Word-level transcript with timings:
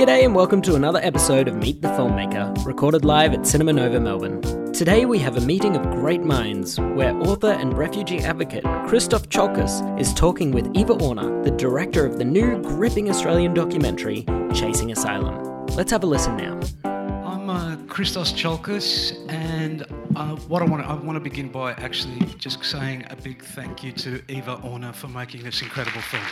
G'day 0.00 0.24
and 0.24 0.34
welcome 0.34 0.62
to 0.62 0.76
another 0.76 0.98
episode 1.02 1.46
of 1.46 1.56
Meet 1.56 1.82
the 1.82 1.88
Filmmaker, 1.88 2.64
recorded 2.64 3.04
live 3.04 3.34
at 3.34 3.46
Cinema 3.46 3.74
Nova 3.74 4.00
Melbourne. 4.00 4.40
Today 4.72 5.04
we 5.04 5.18
have 5.18 5.36
a 5.36 5.42
meeting 5.42 5.76
of 5.76 5.82
great 5.90 6.22
minds 6.22 6.80
where 6.80 7.14
author 7.16 7.50
and 7.50 7.76
refugee 7.76 8.20
advocate 8.20 8.64
Christos 8.86 9.26
Tsiolkas 9.26 10.00
is 10.00 10.14
talking 10.14 10.52
with 10.52 10.74
Eva 10.74 10.94
Orner, 10.94 11.44
the 11.44 11.50
director 11.50 12.06
of 12.06 12.16
the 12.16 12.24
new 12.24 12.62
gripping 12.62 13.10
Australian 13.10 13.52
documentary 13.52 14.24
Chasing 14.54 14.90
Asylum. 14.90 15.66
Let's 15.66 15.90
have 15.90 16.02
a 16.02 16.06
listen 16.06 16.34
now. 16.34 16.58
I'm 16.82 17.50
uh, 17.50 17.76
Christos 17.86 18.32
Tsiolkas, 18.32 19.28
and 19.28 19.82
uh, 20.16 20.36
what 20.48 20.62
I 20.62 20.64
want 20.64 20.82
to 20.82 20.88
I 20.88 20.94
want 20.94 21.16
to 21.16 21.20
begin 21.20 21.50
by 21.50 21.72
actually 21.72 22.24
just 22.38 22.64
saying 22.64 23.04
a 23.10 23.16
big 23.16 23.44
thank 23.44 23.84
you 23.84 23.92
to 23.92 24.22
Eva 24.28 24.56
Orner 24.64 24.94
for 24.94 25.08
making 25.08 25.42
this 25.42 25.60
incredible 25.60 26.00
film. 26.00 26.24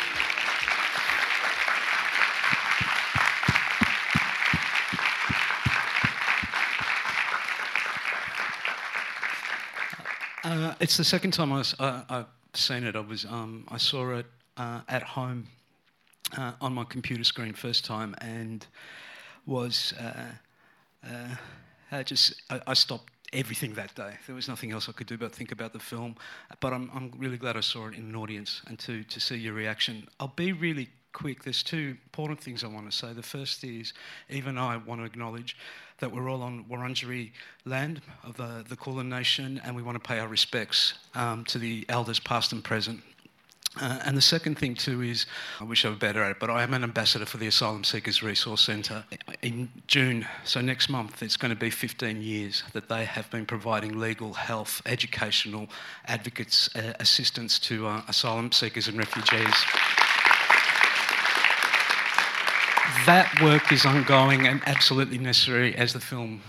Uh, 10.48 10.72
it's 10.80 10.96
the 10.96 11.04
second 11.04 11.32
time 11.32 11.52
I 11.52 11.62
have 12.08 12.26
seen 12.54 12.84
it. 12.84 12.96
I 12.96 13.00
was 13.00 13.26
um, 13.26 13.66
I 13.68 13.76
saw 13.76 14.16
it 14.16 14.24
uh, 14.56 14.80
at 14.88 15.02
home 15.02 15.46
uh, 16.38 16.52
on 16.62 16.72
my 16.72 16.84
computer 16.84 17.22
screen 17.22 17.52
first 17.52 17.84
time 17.84 18.14
and 18.22 18.66
was 19.44 19.92
uh, 20.00 20.32
uh, 21.06 21.36
I 21.92 22.02
just 22.02 22.40
I, 22.48 22.62
I, 22.66 22.72
stopped 22.72 23.12
everything 23.34 23.74
that 23.74 23.94
day. 23.94 24.14
There 24.26 24.34
was 24.34 24.48
nothing 24.48 24.72
else 24.72 24.88
I 24.88 24.92
could 24.92 25.06
do 25.06 25.18
but 25.18 25.34
think 25.34 25.52
about 25.52 25.74
the 25.74 25.80
film. 25.80 26.16
But 26.60 26.72
I'm 26.72 26.90
I'm 26.94 27.12
really 27.18 27.36
glad 27.36 27.58
I 27.58 27.60
saw 27.60 27.86
it 27.88 27.94
in 27.94 28.04
an 28.04 28.16
audience 28.16 28.62
and 28.68 28.78
to 28.78 29.04
to 29.04 29.20
see 29.20 29.36
your 29.36 29.52
reaction. 29.52 30.08
I'll 30.18 30.32
be 30.34 30.52
really 30.52 30.88
quick. 31.18 31.42
There's 31.42 31.64
two 31.64 31.96
important 32.04 32.40
things 32.40 32.62
I 32.62 32.68
want 32.68 32.88
to 32.88 32.96
say. 32.96 33.12
The 33.12 33.24
first 33.24 33.64
is 33.64 33.92
even 34.30 34.56
I 34.56 34.76
want 34.76 35.00
to 35.00 35.04
acknowledge 35.04 35.56
that 35.98 36.12
we're 36.12 36.30
all 36.30 36.42
on 36.42 36.64
Wurundjeri 36.70 37.32
land 37.64 38.00
of 38.22 38.36
the, 38.36 38.64
the 38.68 38.76
Kulin 38.76 39.08
Nation 39.08 39.60
and 39.64 39.74
we 39.74 39.82
want 39.82 39.96
to 40.00 40.08
pay 40.08 40.20
our 40.20 40.28
respects 40.28 40.94
um, 41.16 41.44
to 41.46 41.58
the 41.58 41.84
elders 41.88 42.20
past 42.20 42.52
and 42.52 42.62
present. 42.62 43.02
Uh, 43.80 43.98
and 44.04 44.16
the 44.16 44.22
second 44.22 44.58
thing 44.58 44.74
too 44.74 45.02
is, 45.02 45.26
I 45.60 45.64
wish 45.64 45.84
I 45.84 45.88
were 45.88 45.96
better 45.96 46.22
at 46.22 46.30
it, 46.30 46.36
but 46.38 46.50
I 46.50 46.62
am 46.62 46.72
an 46.72 46.84
ambassador 46.84 47.26
for 47.26 47.36
the 47.36 47.48
Asylum 47.48 47.82
Seekers 47.82 48.22
Resource 48.22 48.60
Centre. 48.60 49.04
In 49.42 49.68
June, 49.88 50.24
so 50.44 50.60
next 50.60 50.88
month, 50.88 51.20
it's 51.20 51.36
going 51.36 51.50
to 51.50 51.56
be 51.56 51.70
15 51.70 52.22
years 52.22 52.62
that 52.74 52.88
they 52.88 53.04
have 53.04 53.28
been 53.30 53.44
providing 53.44 53.98
legal, 53.98 54.34
health, 54.34 54.82
educational, 54.86 55.68
advocates 56.06 56.74
uh, 56.76 56.94
assistance 57.00 57.58
to 57.60 57.88
uh, 57.88 58.02
asylum 58.06 58.52
seekers 58.52 58.86
and 58.86 58.96
refugees 58.96 59.54
that 63.06 63.40
work 63.42 63.72
is 63.72 63.84
ongoing 63.84 64.46
and 64.46 64.62
absolutely 64.66 65.18
necessary 65.18 65.74
as 65.76 65.92
the 65.92 66.00
film 66.00 66.40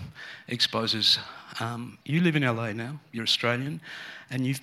exposes. 0.48 1.18
Um, 1.58 1.98
you 2.04 2.20
live 2.20 2.36
in 2.36 2.42
LA 2.42 2.72
now, 2.72 3.00
you're 3.12 3.24
Australian, 3.24 3.80
and 4.30 4.46
you 4.46 4.54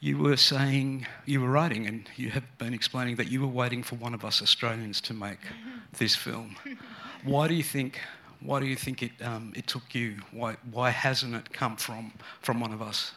you 0.00 0.16
were 0.16 0.36
saying, 0.36 1.06
you 1.26 1.40
were 1.40 1.48
writing, 1.48 1.86
and 1.88 2.08
you 2.14 2.30
have 2.30 2.44
been 2.58 2.72
explaining 2.72 3.16
that 3.16 3.28
you 3.28 3.40
were 3.40 3.48
waiting 3.48 3.82
for 3.82 3.96
one 3.96 4.14
of 4.14 4.24
us 4.24 4.40
Australians 4.40 5.00
to 5.00 5.12
make 5.12 5.40
this 5.98 6.14
film. 6.14 6.54
Why 7.24 7.48
do 7.48 7.54
you 7.54 7.64
think? 7.64 7.98
Why 8.40 8.60
do 8.60 8.66
you 8.66 8.76
think 8.76 9.02
it, 9.02 9.10
um, 9.20 9.52
it 9.56 9.66
took 9.66 9.94
you? 9.96 10.18
Why, 10.30 10.56
why 10.70 10.90
hasn't 10.90 11.34
it 11.34 11.52
come 11.52 11.76
from, 11.76 12.12
from 12.40 12.60
one 12.60 12.72
of 12.72 12.80
us? 12.80 13.10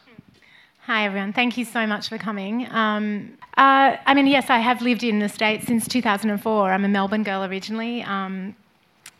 Hi, 0.86 1.06
everyone. 1.06 1.32
Thank 1.32 1.56
you 1.56 1.64
so 1.64 1.86
much 1.86 2.08
for 2.08 2.18
coming. 2.18 2.66
Um, 2.72 3.38
uh, 3.56 3.98
I 4.04 4.14
mean, 4.14 4.26
yes, 4.26 4.50
I 4.50 4.58
have 4.58 4.82
lived 4.82 5.04
in 5.04 5.20
the 5.20 5.28
States 5.28 5.64
since 5.64 5.86
2004. 5.86 6.72
I'm 6.72 6.84
a 6.84 6.88
Melbourne 6.88 7.22
girl 7.22 7.44
originally. 7.44 8.02
Um, 8.02 8.56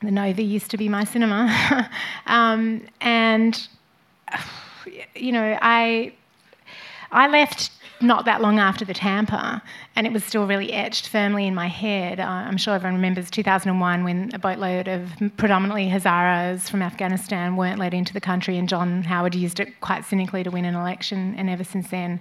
the 0.00 0.10
Nova 0.10 0.42
used 0.42 0.72
to 0.72 0.77
be 0.77 0.88
my 0.88 1.05
cinema. 1.05 1.88
um, 2.27 2.83
and, 3.00 3.68
you 5.14 5.30
know, 5.30 5.56
I, 5.62 6.12
I 7.12 7.28
left 7.28 7.70
not 8.02 8.24
that 8.24 8.40
long 8.40 8.58
after 8.58 8.85
the 8.85 8.95
Tampa, 8.95 9.63
and 9.96 10.07
it 10.07 10.13
was 10.13 10.24
still 10.24 10.46
really 10.46 10.73
etched 10.73 11.08
firmly 11.08 11.46
in 11.46 11.55
my 11.55 11.68
head. 11.68 12.20
I'm 12.20 12.57
sure 12.57 12.74
everyone 12.74 12.95
remembers 12.95 13.30
2001 13.30 14.05
when 14.05 14.30
a 14.35 14.39
boatload 14.39 14.89
of 14.89 15.11
predominantly 15.36 15.89
Hazaras 15.89 16.68
from 16.68 16.83
Afghanistan 16.83 17.57
weren't 17.57 17.79
let 17.79 17.95
into 17.95 18.12
the 18.12 18.20
country, 18.20 18.58
and 18.58 18.68
John 18.68 19.02
Howard 19.02 19.35
used 19.35 19.61
it 19.61 19.80
quite 19.80 20.05
cynically 20.05 20.42
to 20.42 20.51
win 20.51 20.64
an 20.64 20.74
election. 20.74 21.35
And 21.36 21.48
ever 21.48 21.64
since 21.64 21.91
then, 21.91 22.20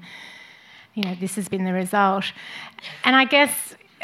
you 0.94 1.04
know, 1.04 1.16
this 1.16 1.36
has 1.36 1.48
been 1.48 1.64
the 1.64 1.74
result. 1.74 2.26
And 3.04 3.16
I 3.16 3.26
guess 3.26 3.76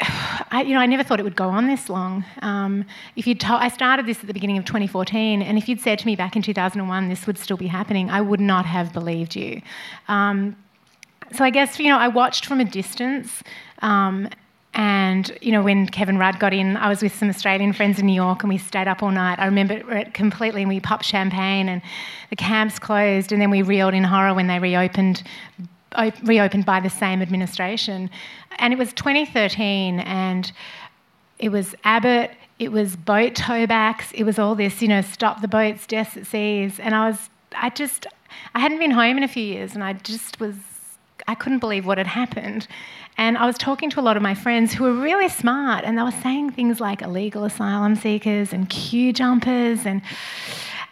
I, 0.50 0.62
you 0.66 0.74
know, 0.74 0.80
I 0.80 0.86
never 0.86 1.02
thought 1.02 1.20
it 1.20 1.24
would 1.24 1.36
go 1.36 1.48
on 1.48 1.66
this 1.66 1.88
long. 1.88 2.24
Um, 2.42 2.84
if 3.16 3.26
you 3.26 3.34
to- 3.34 3.62
I 3.62 3.68
started 3.68 4.06
this 4.06 4.20
at 4.20 4.26
the 4.26 4.34
beginning 4.34 4.58
of 4.58 4.64
2014, 4.64 5.42
and 5.42 5.58
if 5.58 5.68
you'd 5.68 5.80
said 5.80 5.98
to 5.98 6.06
me 6.06 6.16
back 6.16 6.36
in 6.36 6.42
2001 6.42 7.08
this 7.08 7.26
would 7.26 7.38
still 7.38 7.56
be 7.56 7.66
happening, 7.66 8.10
I 8.10 8.20
would 8.20 8.40
not 8.40 8.66
have 8.66 8.92
believed 8.92 9.36
you. 9.36 9.62
Um, 10.08 10.56
so 11.32 11.44
I 11.44 11.50
guess, 11.50 11.78
you 11.78 11.88
know, 11.88 11.98
I 11.98 12.08
watched 12.08 12.46
from 12.46 12.60
a 12.60 12.64
distance. 12.64 13.42
Um, 13.80 14.28
and, 14.74 15.36
you 15.40 15.50
know, 15.50 15.62
when 15.62 15.86
Kevin 15.88 16.18
Rudd 16.18 16.38
got 16.38 16.52
in, 16.52 16.76
I 16.76 16.88
was 16.88 17.02
with 17.02 17.14
some 17.14 17.28
Australian 17.28 17.72
friends 17.72 17.98
in 17.98 18.06
New 18.06 18.14
York 18.14 18.42
and 18.42 18.48
we 18.48 18.58
stayed 18.58 18.86
up 18.86 19.02
all 19.02 19.10
night. 19.10 19.38
I 19.38 19.46
remember 19.46 19.74
it 19.96 20.14
completely 20.14 20.62
and 20.62 20.68
we 20.68 20.78
popped 20.78 21.04
champagne 21.04 21.68
and 21.68 21.82
the 22.30 22.36
camps 22.36 22.78
closed 22.78 23.32
and 23.32 23.42
then 23.42 23.50
we 23.50 23.62
reeled 23.62 23.94
in 23.94 24.04
horror 24.04 24.34
when 24.34 24.46
they 24.46 24.58
reopened 24.58 25.22
reopened 26.22 26.66
by 26.66 26.80
the 26.80 26.90
same 26.90 27.22
administration. 27.22 28.10
And 28.58 28.72
it 28.72 28.78
was 28.78 28.92
2013 28.92 30.00
and 30.00 30.52
it 31.38 31.48
was 31.48 31.74
Abbott, 31.84 32.30
it 32.58 32.70
was 32.70 32.94
boat 32.94 33.34
towbacks, 33.34 34.12
it 34.12 34.24
was 34.24 34.38
all 34.38 34.54
this, 34.54 34.82
you 34.82 34.88
know, 34.88 35.00
stop 35.00 35.40
the 35.40 35.48
boats, 35.48 35.86
deaths 35.86 36.16
at 36.16 36.26
seas. 36.26 36.78
And 36.78 36.94
I 36.94 37.08
was, 37.08 37.30
I 37.56 37.70
just, 37.70 38.06
I 38.54 38.60
hadn't 38.60 38.78
been 38.78 38.90
home 38.90 39.16
in 39.16 39.22
a 39.22 39.28
few 39.28 39.42
years 39.42 39.74
and 39.74 39.82
I 39.82 39.94
just 39.94 40.38
was 40.38 40.54
I 41.26 41.34
couldn't 41.34 41.58
believe 41.58 41.86
what 41.86 41.98
had 41.98 42.06
happened. 42.06 42.66
And 43.16 43.36
I 43.36 43.46
was 43.46 43.58
talking 43.58 43.90
to 43.90 44.00
a 44.00 44.02
lot 44.02 44.16
of 44.16 44.22
my 44.22 44.34
friends 44.34 44.72
who 44.72 44.84
were 44.84 44.92
really 44.92 45.28
smart, 45.28 45.84
and 45.84 45.98
they 45.98 46.02
were 46.02 46.10
saying 46.10 46.50
things 46.52 46.80
like 46.80 47.02
illegal 47.02 47.44
asylum 47.44 47.96
seekers 47.96 48.52
and 48.52 48.68
queue 48.68 49.12
jumpers, 49.12 49.84
and 49.84 50.02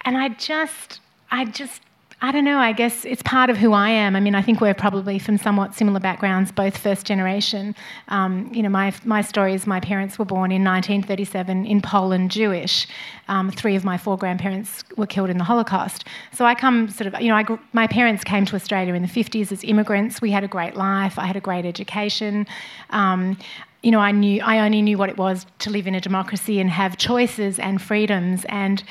and 0.04 0.16
I 0.16 0.30
just, 0.30 1.00
I 1.30 1.44
just 1.44 1.82
I 2.22 2.32
don't 2.32 2.44
know, 2.44 2.58
I 2.58 2.72
guess 2.72 3.04
it's 3.04 3.22
part 3.22 3.50
of 3.50 3.58
who 3.58 3.74
I 3.74 3.90
am. 3.90 4.16
I 4.16 4.20
mean, 4.20 4.34
I 4.34 4.40
think 4.40 4.62
we're 4.62 4.72
probably 4.72 5.18
from 5.18 5.36
somewhat 5.36 5.74
similar 5.74 6.00
backgrounds, 6.00 6.50
both 6.50 6.78
first 6.78 7.04
generation. 7.04 7.74
Um, 8.08 8.50
you 8.54 8.62
know, 8.62 8.70
my, 8.70 8.94
my 9.04 9.20
story 9.20 9.52
is 9.52 9.66
my 9.66 9.80
parents 9.80 10.18
were 10.18 10.24
born 10.24 10.50
in 10.50 10.64
1937 10.64 11.66
in 11.66 11.82
Poland, 11.82 12.30
Jewish. 12.30 12.86
Um, 13.28 13.50
three 13.50 13.76
of 13.76 13.84
my 13.84 13.98
four 13.98 14.16
grandparents 14.16 14.82
were 14.96 15.06
killed 15.06 15.28
in 15.28 15.36
the 15.36 15.44
Holocaust. 15.44 16.06
So 16.32 16.46
I 16.46 16.54
come 16.54 16.88
sort 16.88 17.12
of, 17.12 17.20
you 17.20 17.28
know, 17.28 17.34
I, 17.36 17.44
my 17.74 17.86
parents 17.86 18.24
came 18.24 18.46
to 18.46 18.56
Australia 18.56 18.94
in 18.94 19.02
the 19.02 19.08
50s 19.08 19.52
as 19.52 19.62
immigrants. 19.62 20.22
We 20.22 20.30
had 20.30 20.42
a 20.42 20.48
great 20.48 20.74
life, 20.74 21.18
I 21.18 21.26
had 21.26 21.36
a 21.36 21.40
great 21.40 21.66
education. 21.66 22.46
Um, 22.90 23.36
you 23.82 23.92
know, 23.92 24.00
I 24.00 24.10
knew 24.10 24.42
I 24.42 24.58
only 24.60 24.82
knew 24.82 24.98
what 24.98 25.10
it 25.10 25.16
was 25.16 25.46
to 25.60 25.70
live 25.70 25.86
in 25.86 25.94
a 25.94 26.00
democracy 26.00 26.60
and 26.60 26.68
have 26.68 26.96
choices 26.96 27.60
and 27.60 27.80
freedoms. 27.80 28.44
And 28.48 28.82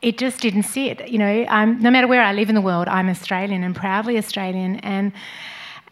it 0.00 0.18
just 0.18 0.40
didn't 0.40 0.62
sit. 0.62 1.08
You 1.08 1.18
know, 1.18 1.44
um, 1.48 1.80
no 1.80 1.90
matter 1.90 2.06
where 2.06 2.22
I 2.22 2.32
live 2.32 2.48
in 2.48 2.54
the 2.54 2.60
world, 2.60 2.88
I'm 2.88 3.08
Australian 3.08 3.62
and 3.62 3.74
proudly 3.74 4.16
Australian. 4.16 4.76
And 4.80 5.12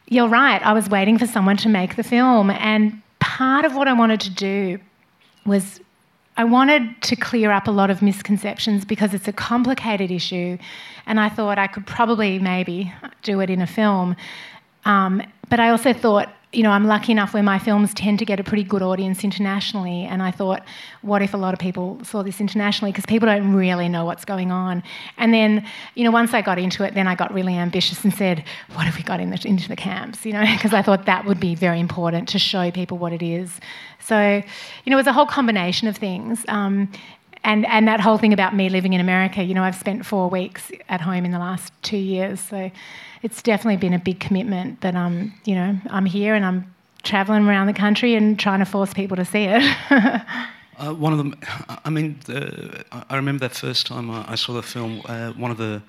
you're 0.09 0.29
right, 0.29 0.63
I 0.63 0.73
was 0.73 0.89
waiting 0.89 1.19
for 1.19 1.27
someone 1.27 1.57
to 1.59 1.69
make 1.69 1.97
the 1.97 2.05
film. 2.05 2.51
And 2.51 3.03
part 3.19 3.65
of 3.65 3.75
what 3.75 3.89
I 3.89 3.93
wanted 3.93 4.21
to 4.21 4.31
do 4.31 4.79
was 5.45 5.81
I 6.37 6.45
wanted 6.45 7.01
to 7.03 7.17
clear 7.17 7.51
up 7.51 7.67
a 7.67 7.71
lot 7.71 7.91
of 7.91 8.03
misconceptions 8.03 8.85
because 8.85 9.15
it's 9.15 9.27
a 9.27 9.33
complicated 9.33 10.11
issue. 10.11 10.59
And 11.07 11.19
I 11.19 11.29
thought 11.29 11.59
I 11.59 11.67
could 11.67 11.87
probably 11.87 12.39
maybe 12.39 12.93
do 13.23 13.41
it 13.41 13.51
in 13.51 13.63
a 13.63 13.67
film. 13.67 14.15
Um, 14.85 15.23
but 15.49 15.59
I 15.59 15.71
also 15.71 15.93
thought 15.93 16.33
you 16.57 16.63
know, 16.63 16.71
I'm 16.71 16.87
lucky 16.87 17.13
enough 17.13 17.35
where 17.35 17.43
my 17.43 17.59
films 17.59 17.93
tend 17.93 18.19
to 18.19 18.25
get 18.25 18.41
a 18.41 18.45
pretty 18.45 18.65
good 18.65 18.81
audience 18.81 19.23
internationally. 19.23 20.05
And 20.05 20.23
I 20.23 20.31
thought, 20.31 20.65
what 21.03 21.21
if 21.21 21.35
a 21.35 21.37
lot 21.37 21.53
of 21.53 21.61
people 21.61 22.03
saw 22.03 22.23
this 22.23 22.41
internationally? 22.41 22.93
Because 22.93 23.05
people 23.05 23.27
don't 23.27 23.53
really 23.53 23.91
know 23.91 24.07
what's 24.07 24.25
going 24.25 24.51
on. 24.51 24.83
And 25.19 25.35
then, 25.35 25.67
you 25.95 26.05
know, 26.05 26.11
once 26.11 26.33
I 26.33 26.41
got 26.41 26.59
into 26.59 26.83
it, 26.83 26.95
then 26.95 27.07
I 27.07 27.15
got 27.15 27.35
really 27.35 27.55
ambitious 27.55 28.03
and 28.05 28.15
said, 28.15 28.43
what 28.73 28.87
have 28.87 28.97
we 28.97 29.03
got 29.03 29.21
in 29.21 29.29
the, 29.29 29.47
into 29.47 29.69
the 29.69 29.77
camps? 29.77 30.25
You 30.25 30.33
know, 30.33 30.47
because 30.57 30.73
I 30.73 30.81
thought 30.81 31.05
that 31.05 31.27
would 31.27 31.39
be 31.39 31.55
very 31.55 31.79
important 31.79 32.27
to 32.31 32.39
show 32.39 32.71
people 32.71 32.97
what 32.97 33.13
it 33.13 33.23
is. 33.23 33.61
So, 34.01 34.37
you 34.37 34.91
know, 34.91 34.97
it 34.97 35.01
was 35.01 35.07
a 35.07 35.13
whole 35.13 35.27
combination 35.27 35.89
of 35.89 35.97
things. 35.99 36.43
Um, 36.49 36.91
and, 37.47 37.65
and 37.67 37.87
that 37.87 38.01
whole 38.01 38.19
thing 38.19 38.33
about 38.33 38.57
me 38.57 38.69
living 38.69 38.93
in 38.93 39.01
America, 39.01 39.43
you 39.43 39.55
know, 39.55 39.63
I've 39.63 39.77
spent 39.77 40.05
four 40.05 40.29
weeks 40.29 40.73
at 40.89 41.01
home 41.01 41.25
in 41.25 41.31
the 41.31 41.39
last 41.39 41.73
two 41.83 41.97
years. 41.97 42.41
So 42.41 42.73
it's 43.23 43.41
definitely 43.41 43.77
been 43.77 43.95
a 43.95 44.01
big 44.01 44.19
commitment. 44.19 44.81
But 44.81 44.97
um, 44.97 45.33
you 45.45 45.55
know, 45.55 45.79
I'm 45.89 46.07
here 46.07 46.35
and 46.35 46.45
I'm 46.45 46.75
traveling 47.05 47.47
around 47.47 47.69
the 47.69 47.73
country 47.73 48.17
and 48.17 48.37
trying 48.37 48.59
to 48.59 48.65
force 48.65 48.93
people 48.93 49.17
to 49.17 49.25
see 49.25 49.45
it. 49.45 49.63
uh, 49.91 50.93
one 50.93 51.13
of 51.13 51.19
them, 51.19 51.37
I 51.85 51.89
mean, 51.89 52.19
the, 52.25 52.85
I 53.09 53.15
remember 53.15 53.49
that 53.49 53.57
first 53.57 53.87
time 53.87 54.11
I, 54.11 54.35
saw 54.35 54.53
the 54.53 54.63
film. 54.63 55.03
Uh, 55.07 55.31
one 55.33 55.53
of 55.53 55.57
the 55.57 55.81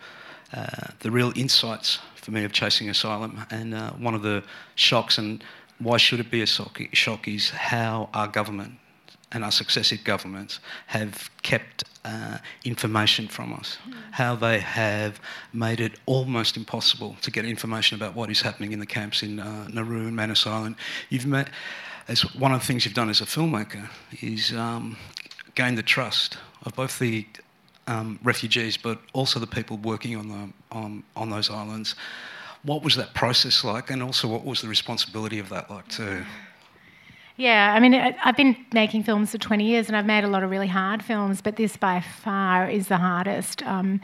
uh, 0.54 0.88
the 1.00 1.10
real 1.10 1.34
insights 1.36 1.98
for 2.16 2.30
me 2.32 2.44
of 2.44 2.52
chasing 2.52 2.88
asylum, 2.88 3.46
and 3.50 3.74
uh, 3.74 3.92
one 3.94 4.14
of 4.14 4.22
the 4.22 4.44
shocks, 4.76 5.18
and 5.18 5.44
why 5.80 5.98
should 5.98 6.20
it 6.20 6.30
be 6.30 6.44
a 6.44 6.46
shock, 6.46 7.28
is 7.28 7.50
how 7.50 8.10
our 8.14 8.28
government 8.28 8.74
and 9.32 9.44
our 9.44 9.52
successive 9.52 10.04
governments 10.04 10.60
have 10.88 11.30
kept 11.42 11.84
uh, 12.06 12.38
information 12.64 13.28
from 13.28 13.54
us, 13.54 13.78
mm. 13.86 13.94
how 14.12 14.36
they 14.36 14.60
have 14.60 15.20
made 15.52 15.82
it 15.82 16.00
almost 16.06 16.56
impossible 16.56 17.18
to 17.22 17.30
get 17.30 17.46
information 17.46 17.96
about 17.96 18.16
what 18.16 18.30
is 18.30 18.42
happening 18.42 18.72
in 18.72 18.80
the 18.80 18.86
camps 18.86 19.24
in 19.24 19.40
uh, 19.40 19.68
Nauru 19.68 20.08
and 20.08 20.16
Manus 20.16 20.48
Island. 20.48 20.76
You've 21.10 21.26
met, 21.26 21.50
as 22.08 22.22
one 22.36 22.54
of 22.54 22.62
the 22.62 22.66
things 22.66 22.86
you've 22.86 22.94
done 22.94 23.10
as 23.10 23.20
a 23.20 23.26
filmmaker 23.26 23.90
is 24.22 24.54
um, 24.54 24.96
gain 25.56 25.76
the 25.76 25.84
trust 25.84 26.38
of 26.64 26.74
both 26.76 26.98
the 27.00 27.26
um, 27.88 28.20
refugees, 28.24 28.78
but 28.78 29.00
also 29.12 29.40
the 29.40 29.48
people 29.48 29.78
working 29.78 30.16
on, 30.16 30.30
the, 30.30 30.50
on, 30.72 31.04
on 31.16 31.30
those 31.30 31.50
islands. 31.50 31.96
What 32.64 32.84
was 32.84 32.96
that 32.96 33.14
process 33.14 33.64
like, 33.64 33.90
and 33.92 34.02
also 34.02 34.28
what 34.28 34.46
was 34.46 34.62
the 34.62 34.68
responsibility 34.68 35.40
of 35.40 35.50
that 35.50 35.70
like 35.70 35.88
too? 35.90 36.24
Yeah, 37.38 37.72
I 37.76 37.80
mean, 37.80 37.94
I've 37.94 38.36
been 38.36 38.58
making 38.74 39.04
films 39.04 39.32
for 39.32 39.38
20 39.38 39.64
years 39.64 39.88
and 39.88 39.96
I've 39.96 40.08
made 40.08 40.24
a 40.24 40.28
lot 40.28 40.44
of 40.44 40.50
really 40.50 40.68
hard 40.68 41.04
films, 41.04 41.40
but 41.40 41.56
this 41.56 41.78
by 41.78 42.02
far 42.02 42.68
is 42.68 42.88
the 42.88 42.98
hardest. 42.98 43.62
Um, 43.62 44.02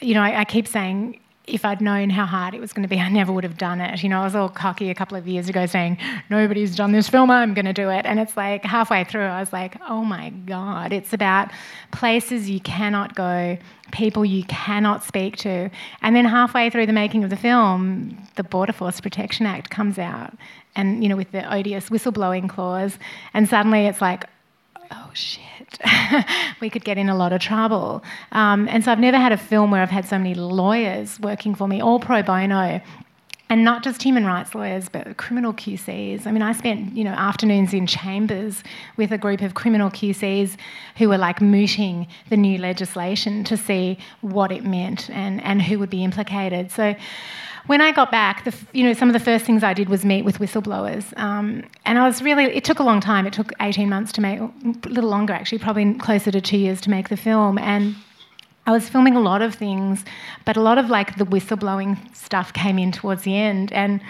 you 0.00 0.12
know, 0.12 0.20
I, 0.20 0.40
I, 0.40 0.44
keep 0.44 0.68
saying 0.68 1.18
if 1.48 1.64
I'd 1.64 1.80
known 1.80 2.10
how 2.10 2.26
hard 2.26 2.54
it 2.54 2.60
was 2.60 2.72
going 2.72 2.82
to 2.82 2.88
be, 2.88 3.00
I 3.00 3.08
never 3.08 3.32
would 3.32 3.44
have 3.44 3.56
done 3.56 3.80
it. 3.80 4.02
You 4.02 4.08
know, 4.08 4.20
I 4.20 4.24
was 4.24 4.34
all 4.34 4.48
cocky 4.48 4.90
a 4.90 4.94
couple 4.94 5.16
of 5.16 5.26
years 5.26 5.48
ago 5.48 5.66
saying, 5.66 5.98
nobody's 6.30 6.76
done 6.76 6.92
this 6.92 7.08
film, 7.08 7.30
I'm 7.30 7.54
going 7.54 7.64
to 7.64 7.72
do 7.72 7.88
it. 7.90 8.06
And 8.06 8.20
it's 8.20 8.36
like 8.36 8.64
halfway 8.64 9.04
through, 9.04 9.24
I 9.24 9.40
was 9.40 9.52
like, 9.52 9.76
oh 9.88 10.04
my 10.04 10.30
God, 10.30 10.92
it's 10.92 11.12
about 11.12 11.50
places 11.90 12.50
you 12.50 12.60
cannot 12.60 13.14
go, 13.14 13.58
people 13.92 14.24
you 14.24 14.44
cannot 14.44 15.04
speak 15.04 15.36
to. 15.38 15.70
And 16.02 16.14
then 16.14 16.24
halfway 16.24 16.70
through 16.70 16.86
the 16.86 16.92
making 16.92 17.24
of 17.24 17.30
the 17.30 17.36
film, 17.36 18.18
the 18.36 18.44
Border 18.44 18.72
Force 18.72 19.00
Protection 19.00 19.46
Act 19.46 19.70
comes 19.70 19.98
out 19.98 20.34
and 20.76 21.02
you 21.02 21.08
know 21.08 21.16
with 21.16 21.32
the 21.32 21.52
odious 21.52 21.88
whistleblowing 21.90 22.48
clause 22.48 22.98
and 23.34 23.48
suddenly 23.48 23.86
it's 23.86 24.00
like 24.00 24.24
oh 24.90 25.10
shit 25.12 25.78
we 26.60 26.70
could 26.70 26.84
get 26.84 26.98
in 26.98 27.08
a 27.08 27.16
lot 27.16 27.32
of 27.32 27.40
trouble 27.40 28.02
um, 28.32 28.68
and 28.68 28.84
so 28.84 28.92
i've 28.92 28.98
never 28.98 29.18
had 29.18 29.32
a 29.32 29.36
film 29.36 29.70
where 29.70 29.82
i've 29.82 29.90
had 29.90 30.06
so 30.06 30.18
many 30.18 30.34
lawyers 30.34 31.18
working 31.20 31.54
for 31.54 31.68
me 31.68 31.80
all 31.80 31.98
pro 31.98 32.22
bono 32.22 32.80
and 33.50 33.64
not 33.64 33.82
just 33.82 34.02
human 34.02 34.26
rights 34.26 34.54
lawyers, 34.54 34.88
but 34.88 35.16
criminal 35.16 35.54
QCs. 35.54 36.26
I 36.26 36.32
mean, 36.32 36.42
I 36.42 36.52
spent 36.52 36.94
you 36.96 37.04
know 37.04 37.12
afternoons 37.12 37.72
in 37.72 37.86
chambers 37.86 38.62
with 38.96 39.10
a 39.10 39.18
group 39.18 39.40
of 39.40 39.54
criminal 39.54 39.90
QCs 39.90 40.56
who 40.96 41.08
were 41.08 41.18
like 41.18 41.40
mooting 41.40 42.06
the 42.28 42.36
new 42.36 42.58
legislation 42.58 43.44
to 43.44 43.56
see 43.56 43.98
what 44.20 44.52
it 44.52 44.64
meant 44.64 45.08
and, 45.10 45.42
and 45.42 45.62
who 45.62 45.78
would 45.78 45.90
be 45.90 46.04
implicated. 46.04 46.70
So 46.70 46.94
when 47.68 47.80
I 47.80 47.92
got 47.92 48.10
back, 48.10 48.44
the, 48.44 48.54
you 48.72 48.82
know, 48.82 48.94
some 48.94 49.08
of 49.08 49.12
the 49.12 49.20
first 49.20 49.44
things 49.44 49.62
I 49.62 49.74
did 49.74 49.88
was 49.88 50.04
meet 50.04 50.22
with 50.22 50.38
whistleblowers, 50.38 51.16
um, 51.18 51.62
and 51.84 51.98
I 51.98 52.06
was 52.06 52.22
really. 52.22 52.44
It 52.44 52.64
took 52.64 52.78
a 52.78 52.82
long 52.82 53.00
time. 53.00 53.26
It 53.26 53.32
took 53.32 53.52
eighteen 53.60 53.88
months 53.88 54.10
to 54.12 54.20
make, 54.20 54.40
a 54.40 54.50
little 54.88 55.10
longer 55.10 55.32
actually, 55.32 55.58
probably 55.58 55.94
closer 55.94 56.30
to 56.30 56.40
two 56.40 56.58
years 56.58 56.80
to 56.82 56.90
make 56.90 57.08
the 57.08 57.16
film, 57.16 57.58
and. 57.58 57.94
I 58.66 58.70
was 58.70 58.86
filming 58.86 59.16
a 59.16 59.20
lot 59.20 59.40
of 59.40 59.54
things, 59.54 60.04
but 60.44 60.54
a 60.58 60.60
lot 60.60 60.76
of 60.76 60.90
like 60.90 61.16
the 61.16 61.24
whistleblowing 61.24 62.14
stuff 62.14 62.52
came 62.52 62.78
in 62.78 62.92
towards 62.92 63.22
the 63.22 63.34
end, 63.34 63.72
and 63.72 64.02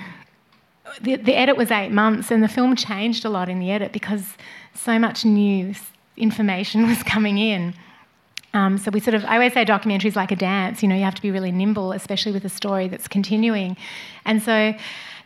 the, 1.00 1.14
the 1.14 1.36
edit 1.36 1.56
was 1.56 1.70
eight 1.70 1.92
months, 1.92 2.32
and 2.32 2.42
the 2.42 2.48
film 2.48 2.74
changed 2.74 3.24
a 3.24 3.28
lot 3.28 3.48
in 3.48 3.60
the 3.60 3.70
edit 3.70 3.92
because 3.92 4.34
so 4.74 4.98
much 4.98 5.24
new 5.24 5.74
information 6.16 6.86
was 6.88 7.04
coming 7.04 7.38
in. 7.38 7.72
Um, 8.54 8.78
so 8.78 8.90
we 8.90 9.00
sort 9.00 9.14
of, 9.14 9.24
I 9.24 9.34
always 9.34 9.52
say 9.52 9.64
documentary 9.64 10.08
is 10.08 10.16
like 10.16 10.32
a 10.32 10.36
dance. 10.36 10.82
You 10.82 10.88
know, 10.88 10.94
you 10.94 11.04
have 11.04 11.14
to 11.14 11.22
be 11.22 11.30
really 11.30 11.52
nimble, 11.52 11.92
especially 11.92 12.32
with 12.32 12.44
a 12.44 12.48
story 12.48 12.88
that's 12.88 13.08
continuing. 13.08 13.76
And 14.24 14.42
so 14.42 14.74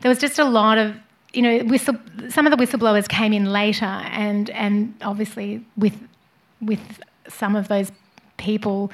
there 0.00 0.08
was 0.08 0.18
just 0.18 0.38
a 0.38 0.44
lot 0.44 0.78
of, 0.78 0.96
you 1.32 1.42
know, 1.42 1.58
whistle, 1.64 1.96
some 2.28 2.46
of 2.46 2.56
the 2.56 2.62
whistleblowers 2.62 3.08
came 3.08 3.32
in 3.32 3.46
later, 3.46 3.86
and 3.86 4.50
and 4.50 4.94
obviously 5.00 5.64
with 5.76 5.98
with 6.60 7.00
some 7.28 7.56
of 7.56 7.68
those 7.68 7.90
people 8.36 8.90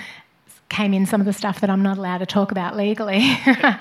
came 0.69 0.93
in 0.93 1.07
some 1.07 1.21
of 1.21 1.27
the 1.27 1.33
stuff 1.33 1.61
that 1.61 1.71
I'm 1.71 1.83
not 1.83 1.99
allowed 1.99 2.19
to 2.19 2.27
talk 2.27 2.51
about 2.53 2.77
legally, 2.77 3.35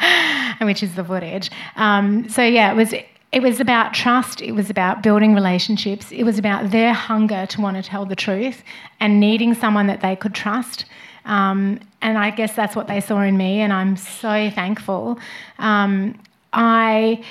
which 0.61 0.81
is 0.81 0.95
the 0.95 1.03
footage. 1.03 1.51
Um, 1.75 2.29
so 2.29 2.41
yeah, 2.41 2.71
it 2.71 2.75
was 2.75 2.93
it 3.31 3.41
was 3.41 3.59
about 3.59 3.93
trust, 3.93 4.41
it 4.41 4.53
was 4.53 4.69
about 4.69 5.03
building 5.03 5.33
relationships, 5.33 6.11
it 6.11 6.23
was 6.23 6.39
about 6.39 6.71
their 6.71 6.93
hunger 6.93 7.45
to 7.47 7.61
want 7.61 7.75
to 7.77 7.83
tell 7.83 8.05
the 8.05 8.15
truth 8.15 8.63
and 8.99 9.19
needing 9.19 9.53
someone 9.53 9.87
that 9.87 10.01
they 10.01 10.15
could 10.15 10.33
trust. 10.33 10.85
Um, 11.25 11.79
and 12.01 12.17
I 12.17 12.31
guess 12.31 12.55
that's 12.55 12.75
what 12.75 12.87
they 12.87 13.01
saw 13.01 13.21
in 13.21 13.37
me, 13.37 13.59
and 13.59 13.73
I'm 13.73 13.97
so 13.97 14.49
thankful. 14.49 15.19
Um, 15.59 16.17
I 16.53 17.23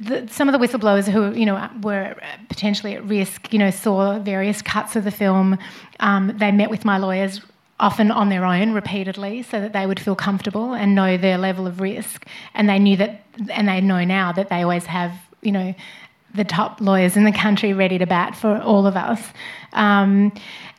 the, 0.00 0.26
some 0.28 0.48
of 0.48 0.58
the 0.58 0.64
whistleblowers 0.64 1.08
who 1.08 1.32
you 1.32 1.46
know 1.46 1.68
were 1.82 2.14
potentially 2.48 2.94
at 2.94 3.04
risk, 3.04 3.52
you 3.52 3.58
know, 3.58 3.70
saw 3.70 4.18
various 4.20 4.62
cuts 4.62 4.96
of 4.96 5.04
the 5.04 5.10
film. 5.10 5.58
Um, 6.00 6.36
they 6.36 6.52
met 6.52 6.70
with 6.70 6.84
my 6.84 6.98
lawyers 6.98 7.40
often 7.80 8.10
on 8.10 8.28
their 8.28 8.44
own 8.44 8.72
repeatedly 8.72 9.42
so 9.42 9.60
that 9.60 9.72
they 9.72 9.86
would 9.86 9.98
feel 9.98 10.14
comfortable 10.14 10.74
and 10.74 10.94
know 10.94 11.16
their 11.16 11.38
level 11.38 11.66
of 11.66 11.80
risk. 11.80 12.26
And 12.54 12.68
they 12.68 12.78
knew 12.78 12.96
that 12.96 13.22
and 13.50 13.68
they 13.68 13.80
know 13.80 14.04
now 14.04 14.32
that 14.32 14.48
they 14.48 14.62
always 14.62 14.86
have 14.86 15.12
you 15.42 15.52
know 15.52 15.74
the 16.34 16.44
top 16.44 16.80
lawyers 16.80 17.16
in 17.16 17.24
the 17.24 17.32
country 17.32 17.72
ready 17.72 17.98
to 17.98 18.06
bat 18.06 18.36
for 18.36 18.60
all 18.60 18.86
of 18.86 18.96
us. 18.96 19.22
Um, 19.72 20.32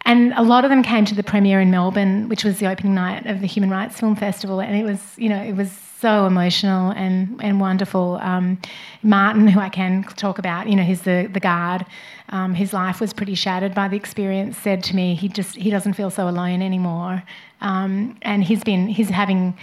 and 0.06 0.34
a 0.34 0.44
lot 0.44 0.66
of 0.66 0.70
them 0.70 0.84
came 0.84 1.06
to 1.06 1.16
the 1.16 1.24
premiere 1.24 1.60
in 1.60 1.72
melbourne 1.72 2.30
which 2.30 2.44
was 2.44 2.60
the 2.60 2.68
opening 2.68 2.94
night 2.96 3.26
of 3.26 3.42
the 3.42 3.48
human 3.48 3.70
rights 3.70 4.00
film 4.00 4.16
festival. 4.16 4.62
And 4.62 4.76
it 4.76 4.84
was 4.84 5.02
you 5.18 5.30
know 5.30 5.42
it 5.42 5.56
was 5.56 5.85
so 6.00 6.26
emotional 6.26 6.92
and, 6.92 7.40
and 7.42 7.60
wonderful. 7.60 8.20
Um, 8.22 8.60
Martin, 9.04 9.48
who 9.48 9.60
I 9.60 9.70
can 9.70 10.04
talk 10.04 10.40
about, 10.40 10.68
you 10.68 10.76
know, 10.76 10.84
he's 10.84 11.04
the, 11.04 11.30
the 11.32 11.40
guard. 11.40 11.86
Um, 12.30 12.54
his 12.54 12.74
life 12.74 13.00
was 13.00 13.14
pretty 13.14 13.36
shattered 13.36 13.74
by 13.74 13.88
the 13.88 13.96
experience. 13.96 14.58
Said 14.58 14.84
to 14.86 14.96
me, 14.96 15.16
he 15.16 15.30
just 15.30 15.56
he 15.56 15.70
doesn't 15.70 15.94
feel 15.94 16.10
so 16.10 16.28
alone 16.28 16.62
anymore. 16.62 17.24
Um, 17.62 18.18
and 18.22 18.44
he's 18.44 18.64
been 18.64 18.88
he's 18.88 19.10
having 19.10 19.58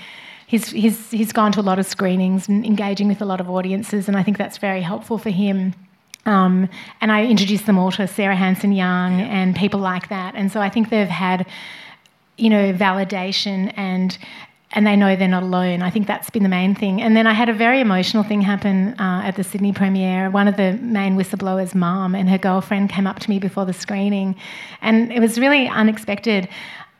he's 0.47 0.69
he's 0.69 1.11
he's 1.11 1.33
gone 1.33 1.53
to 1.53 1.61
a 1.61 1.63
lot 1.63 1.79
of 1.79 1.87
screenings 1.87 2.49
and 2.49 2.65
engaging 2.65 3.09
with 3.09 3.21
a 3.21 3.25
lot 3.25 3.41
of 3.41 3.51
audiences, 3.51 4.09
and 4.09 4.17
I 4.17 4.23
think 4.23 4.39
that's 4.39 4.59
very 4.59 4.83
helpful 4.83 5.19
for 5.19 5.31
him. 5.31 5.75
Um, 6.25 6.69
and 7.01 7.11
I 7.11 7.27
introduced 7.27 7.67
them 7.67 7.79
all 7.79 7.91
to 7.93 8.07
Sarah 8.07 8.37
Hanson 8.37 8.73
Young 8.73 9.21
and 9.21 9.57
people 9.57 9.81
like 9.81 10.09
that. 10.09 10.35
And 10.37 10.53
so 10.53 10.61
I 10.61 10.69
think 10.69 10.89
they've 10.89 11.09
had, 11.09 11.47
you 12.37 12.49
know, 12.49 12.73
validation 12.73 13.73
and 13.77 14.17
and 14.73 14.87
they 14.87 14.97
know 14.97 15.15
they're 15.17 15.29
not 15.29 15.43
alone. 15.43 15.83
I 15.83 15.91
think 15.91 16.07
that's 16.07 16.31
been 16.31 16.43
the 16.43 16.49
main 16.49 16.75
thing. 16.75 17.03
And 17.03 17.17
then 17.17 17.27
I 17.27 17.33
had 17.33 17.49
a 17.49 17.53
very 17.53 17.81
emotional 17.81 18.23
thing 18.23 18.41
happen 18.41 18.95
uh, 18.99 19.23
at 19.25 19.37
the 19.37 19.45
Sydney 19.45 19.73
premiere. 19.73 20.31
One 20.31 20.49
of 20.49 20.57
the 20.57 20.75
main 20.81 21.17
whistleblowers' 21.17 21.75
mom 21.75 22.15
and 22.15 22.29
her 22.29 22.39
girlfriend 22.39 22.91
came 22.91 23.07
up 23.07 23.19
to 23.21 23.31
me 23.31 23.39
before 23.39 23.65
the 23.67 23.73
screening, 23.73 24.35
and 24.81 25.13
it 25.13 25.21
was 25.21 25.39
really 25.39 25.69
unexpected. 25.69 26.49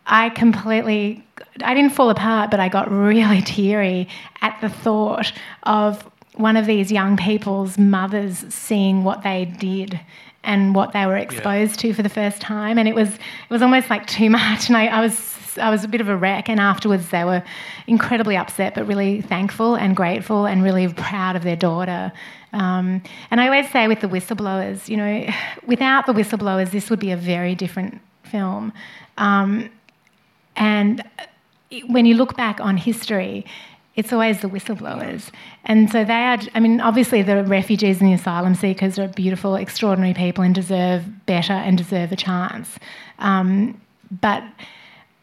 I 0.07 0.31
completely, 0.31 1.25
I 1.63 1.75
didn't 1.75 1.93
fall 1.93 2.11
apart, 2.11 2.51
but 2.51 2.61
I 2.61 2.69
got 2.69 2.91
really 2.91 3.41
teary 3.47 4.09
at 4.41 4.59
the 4.61 4.69
thought 4.69 5.33
of 5.63 6.09
one 6.35 6.57
of 6.57 6.67
these 6.67 6.91
young 6.91 7.17
people's 7.17 7.79
mothers 7.79 8.45
seeing 8.49 9.05
what 9.05 9.23
they 9.23 9.45
did 9.45 10.01
and 10.45 10.75
what 10.75 10.93
they 10.93 11.07
were 11.07 11.17
exposed 11.17 11.83
yeah. 11.85 11.91
to 11.91 11.95
for 11.95 12.03
the 12.03 12.09
first 12.09 12.41
time, 12.41 12.79
and 12.79 12.89
it 12.89 12.95
was 12.95 13.15
it 13.15 13.51
was 13.51 13.63
almost 13.63 13.89
like 13.91 14.07
too 14.07 14.29
much. 14.31 14.69
And 14.69 14.77
I, 14.77 14.87
I 14.87 15.01
was 15.01 15.15
I 15.59 15.71
was 15.71 15.85
a 15.85 15.89
bit 15.89 16.01
of 16.01 16.09
a 16.09 16.17
wreck, 16.17 16.49
and 16.49 16.61
afterwards 16.61 17.11
they 17.11 17.25
were 17.25 17.43
incredibly 17.87 18.37
upset, 18.37 18.75
but 18.75 18.87
really 18.87 19.21
thankful 19.21 19.75
and 19.75 19.97
grateful 19.97 20.47
and 20.47 20.63
really 20.63 20.93
proud 20.93 21.37
of 21.37 21.43
their 21.43 21.57
daughter. 21.57 22.13
Um, 22.53 23.03
and 23.31 23.41
I 23.41 23.47
always 23.47 23.71
say 23.71 23.89
with 23.89 24.01
the 24.01 24.09
whistleblowers, 24.09 24.89
you 24.89 24.97
know, 24.97 25.27
without 25.67 26.07
the 26.07 26.13
whistleblowers, 26.13 26.71
this 26.71 26.91
would 26.91 27.01
be 27.01 27.11
a 27.11 27.17
very 27.17 27.55
different 27.55 28.01
film. 28.25 28.73
Um, 29.19 29.71
and 30.57 31.03
when 31.87 32.05
you 32.05 32.15
look 32.15 32.37
back 32.37 32.61
on 32.61 32.77
history, 32.77 33.47
it's 33.95 34.13
always 34.13 34.41
the 34.41 34.49
whistleblowers. 34.49 35.31
And 35.65 35.91
so 35.91 36.05
they 36.05 36.15
are, 36.15 36.39
I 36.55 36.61
mean, 36.61 36.81
obviously 36.81 37.23
the 37.23 37.45
refugees 37.45 38.01
and 38.01 38.09
the 38.09 38.15
asylum 38.15 38.55
seekers 38.55 38.99
are 38.99 39.09
beautiful, 39.09 39.55
extraordinary 39.55 40.15
people 40.15 40.43
and 40.45 40.55
deserve 40.55 41.05
better 41.27 41.53
and 41.53 41.77
deserve 41.77 42.11
a 42.11 42.17
chance. 42.17 42.79
Um, 43.19 43.81
but 44.21 44.43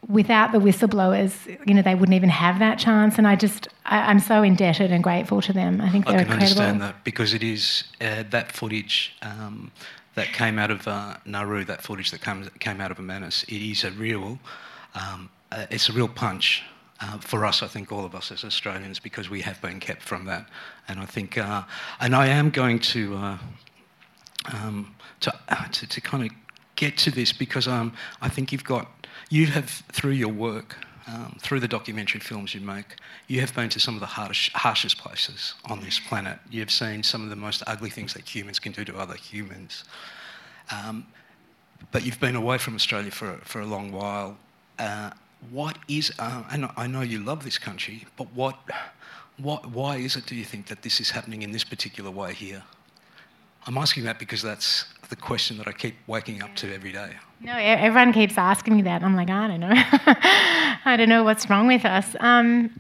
without 0.08 0.52
the 0.52 0.60
whistleblowers, 0.60 1.58
you 1.68 1.74
know, 1.74 1.82
they 1.82 1.96
wouldn't 1.96 2.16
even 2.16 2.30
have 2.30 2.60
that 2.60 2.80
chance. 2.80 3.18
And 3.18 3.28
I 3.28 3.36
just, 3.36 3.68
I, 3.86 4.10
am 4.10 4.20
so 4.20 4.42
indebted 4.42 4.92
and 4.92 5.04
grateful 5.04 5.42
to 5.42 5.54
them. 5.54 5.82
I 5.82 5.90
think 5.90 6.06
they're 6.06 6.20
I 6.20 6.24
can 6.24 6.34
incredible. 6.34 6.62
understand 6.62 6.82
that 6.82 7.04
because 7.04 7.34
it 7.34 7.44
is 7.44 7.84
uh, 8.02 8.24
that 8.30 8.52
footage 8.52 9.16
um, 9.22 9.72
that 10.16 10.28
came 10.28 10.58
out 10.58 10.72
of 10.72 10.88
uh, 10.88 11.18
Nauru, 11.26 11.66
that 11.66 11.82
footage 11.82 12.12
that 12.12 12.22
comes, 12.22 12.50
came 12.60 12.82
out 12.82 12.92
of 12.92 13.00
Manus, 13.00 13.44
it 13.44 13.62
is 13.62 13.84
a 13.84 13.92
real, 13.92 14.40
um, 14.96 15.30
uh, 15.52 15.66
it's 15.70 15.90
a 15.90 15.94
real 15.94 16.08
punch. 16.08 16.64
Uh, 17.02 17.18
for 17.20 17.46
us, 17.46 17.64
I 17.64 17.68
think 17.68 17.94
all 17.94 18.04
of 18.04 18.14
us 18.14 18.30
as 18.30 18.44
Australians, 18.44 19.00
because 19.00 19.30
we 19.30 19.40
have 19.42 19.62
been 19.62 19.80
kept 19.80 20.02
from 20.02 20.26
that, 20.26 20.50
and 20.90 21.00
I 21.00 21.06
think, 21.06 21.38
uh, 21.38 21.64
and 22.02 22.14
I 22.14 22.28
am 22.28 22.50
going 22.50 22.80
to, 22.80 23.16
uh, 23.16 23.38
um, 24.54 24.94
to, 25.22 25.34
to, 25.72 25.88
to 25.88 26.02
kind 26.02 26.24
of 26.24 26.32
get 26.76 26.98
to 26.98 27.12
this 27.12 27.32
because 27.34 27.68
um, 27.68 27.94
I 28.22 28.30
think 28.30 28.52
you've 28.52 28.64
got 28.64 28.88
you 29.30 29.48
have, 29.48 29.70
through 29.92 30.12
your 30.12 30.30
work, 30.30 30.76
um, 31.08 31.38
through 31.40 31.60
the 31.60 31.68
documentary 31.68 32.20
films 32.20 32.54
you 32.54 32.62
make, 32.62 32.96
you 33.28 33.40
have 33.42 33.54
been 33.56 33.70
to 33.70 33.80
some 33.80 33.96
of 33.96 34.00
the 34.00 34.06
harsh, 34.06 34.52
harshest 34.54 34.98
places 34.98 35.54
on 35.66 35.80
this 35.82 36.00
planet. 36.00 36.40
You've 36.50 36.72
seen 36.72 37.04
some 37.04 37.24
of 37.24 37.30
the 37.30 37.36
most 37.36 37.64
ugly 37.68 37.90
things 37.90 38.14
that 38.14 38.28
humans 38.28 38.60
can 38.60 38.72
do 38.72 38.84
to 38.86 38.98
other 38.98 39.16
humans. 39.16 39.84
Um, 40.72 41.08
but 41.92 42.06
you've 42.06 42.20
been 42.20 42.36
away 42.36 42.58
from 42.58 42.76
Australia 42.76 43.12
for, 43.12 43.38
for 43.44 43.62
a 43.62 43.66
long 43.66 43.92
while. 43.92 44.38
Uh, 44.78 45.12
what 45.52 45.78
is, 45.88 46.12
uh, 46.20 46.44
and 46.52 46.70
I 46.76 46.88
know 46.88 47.02
you 47.02 47.20
love 47.20 47.44
this 47.44 47.58
country, 47.58 48.06
but 48.18 48.28
what, 48.34 48.58
what, 49.38 49.70
why 49.72 49.98
is 49.98 50.16
it, 50.16 50.26
do 50.26 50.36
you 50.36 50.46
think, 50.46 50.68
that 50.68 50.82
this 50.82 51.00
is 51.00 51.12
happening 51.12 51.42
in 51.42 51.52
this 51.52 51.64
particular 51.64 52.12
way 52.12 52.34
here? 52.34 52.64
I'm 53.66 53.78
asking 53.78 54.04
that 54.04 54.20
because 54.20 54.42
that's 54.42 54.86
the 55.10 55.16
question 55.16 55.58
that 55.58 55.68
I 55.68 55.72
keep 55.72 55.96
waking 56.08 56.42
up 56.42 56.56
to 56.58 56.74
every 56.74 56.92
day. 56.92 57.12
No, 57.42 57.54
everyone 57.54 58.14
keeps 58.14 58.38
asking 58.38 58.76
me 58.76 58.82
that. 58.84 59.04
I'm 59.04 59.16
like, 59.16 59.30
I 59.30 59.48
don't 59.48 59.60
know. 59.60 59.72
I 59.74 60.96
don't 60.98 61.10
know 61.10 61.24
what's 61.24 61.50
wrong 61.50 61.68
with 61.68 61.86
us. 61.86 62.16
Um, 62.20 62.80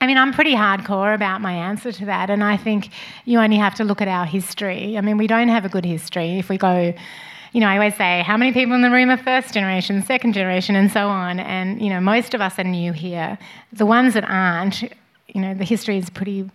I 0.00 0.06
mean, 0.06 0.18
I'm 0.18 0.32
pretty 0.32 0.54
hardcore 0.54 1.14
about 1.14 1.40
my 1.40 1.52
answer 1.52 1.92
to 1.92 2.06
that, 2.06 2.28
and 2.28 2.42
I 2.42 2.56
think 2.56 2.90
you 3.24 3.38
only 3.38 3.56
have 3.56 3.74
to 3.76 3.84
look 3.84 4.02
at 4.02 4.08
our 4.08 4.26
history. 4.26 4.98
I 4.98 5.00
mean, 5.00 5.16
we 5.16 5.28
don't 5.28 5.48
have 5.48 5.64
a 5.64 5.68
good 5.68 5.84
history. 5.84 6.38
If 6.38 6.48
we 6.48 6.58
go, 6.58 6.92
you 7.52 7.60
know, 7.60 7.68
I 7.68 7.74
always 7.74 7.94
say, 7.94 8.22
how 8.26 8.36
many 8.36 8.52
people 8.52 8.74
in 8.74 8.82
the 8.82 8.90
room 8.90 9.10
are 9.10 9.16
first 9.16 9.54
generation, 9.54 10.02
second 10.02 10.32
generation, 10.32 10.74
and 10.74 10.90
so 10.90 11.06
on. 11.06 11.38
And, 11.38 11.80
you 11.80 11.88
know, 11.88 12.00
most 12.00 12.34
of 12.34 12.40
us 12.40 12.58
are 12.58 12.64
new 12.64 12.92
here. 12.92 13.38
The 13.72 13.86
ones 13.86 14.14
that 14.14 14.24
aren't, 14.28 14.82
you 14.82 15.40
know, 15.40 15.54
the 15.54 15.64
history 15.64 15.98
is 15.98 16.10
pretty 16.10 16.50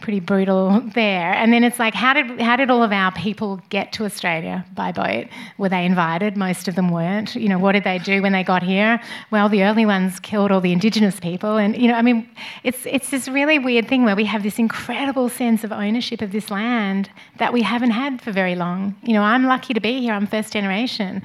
pretty 0.00 0.20
brutal 0.20 0.80
there. 0.94 1.32
And 1.32 1.52
then 1.52 1.64
it's 1.64 1.78
like, 1.78 1.94
how 1.94 2.12
did 2.12 2.40
how 2.40 2.56
did 2.56 2.70
all 2.70 2.82
of 2.82 2.92
our 2.92 3.12
people 3.12 3.60
get 3.68 3.92
to 3.92 4.04
Australia 4.04 4.64
by 4.74 4.92
boat? 4.92 5.26
Were 5.58 5.68
they 5.68 5.84
invited? 5.84 6.36
Most 6.36 6.68
of 6.68 6.74
them 6.74 6.90
weren't. 6.90 7.34
You 7.34 7.48
know, 7.48 7.58
what 7.58 7.72
did 7.72 7.84
they 7.84 7.98
do 7.98 8.22
when 8.22 8.32
they 8.32 8.44
got 8.44 8.62
here? 8.62 9.00
Well, 9.30 9.48
the 9.48 9.64
early 9.64 9.86
ones 9.86 10.20
killed 10.20 10.52
all 10.52 10.60
the 10.60 10.72
Indigenous 10.72 11.20
people, 11.20 11.56
and 11.56 11.76
you 11.76 11.88
know, 11.88 11.94
I 11.94 12.02
mean, 12.02 12.28
it's 12.62 12.84
it's 12.86 13.10
this 13.10 13.28
really 13.28 13.58
weird 13.58 13.88
thing 13.88 14.04
where 14.04 14.16
we 14.16 14.24
have 14.24 14.42
this 14.42 14.58
incredible 14.58 15.28
sense 15.28 15.64
of 15.64 15.72
ownership 15.72 16.22
of 16.22 16.32
this 16.32 16.50
land 16.50 17.10
that 17.38 17.52
we 17.52 17.62
haven't 17.62 17.90
had 17.90 18.20
for 18.20 18.32
very 18.32 18.54
long. 18.54 18.94
You 19.02 19.14
know, 19.14 19.22
I'm 19.22 19.44
lucky 19.44 19.74
to 19.74 19.80
be 19.80 20.00
here. 20.00 20.12
I'm 20.12 20.26
first 20.26 20.52
generation. 20.52 21.22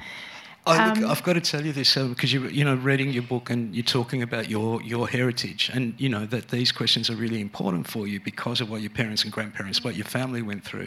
I, 0.64 0.88
look, 0.88 0.98
um, 0.98 1.10
I've 1.10 1.24
got 1.24 1.32
to 1.32 1.40
tell 1.40 1.66
you 1.66 1.72
this 1.72 1.96
because 1.96 2.32
you 2.32 2.46
you 2.46 2.64
know 2.64 2.76
reading 2.76 3.10
your 3.10 3.24
book 3.24 3.50
and 3.50 3.74
you're 3.74 3.82
talking 3.82 4.22
about 4.22 4.48
your 4.48 4.80
your 4.82 5.08
heritage 5.08 5.70
and 5.74 5.92
you 5.98 6.08
know 6.08 6.24
that 6.26 6.48
these 6.48 6.70
questions 6.70 7.10
are 7.10 7.16
really 7.16 7.40
important 7.40 7.88
for 7.88 8.06
you 8.06 8.20
because 8.20 8.60
of 8.60 8.70
what 8.70 8.80
your 8.80 8.90
parents 8.90 9.24
and 9.24 9.32
grandparents, 9.32 9.82
what 9.82 9.96
your 9.96 10.04
family 10.04 10.40
went 10.40 10.62
through. 10.64 10.86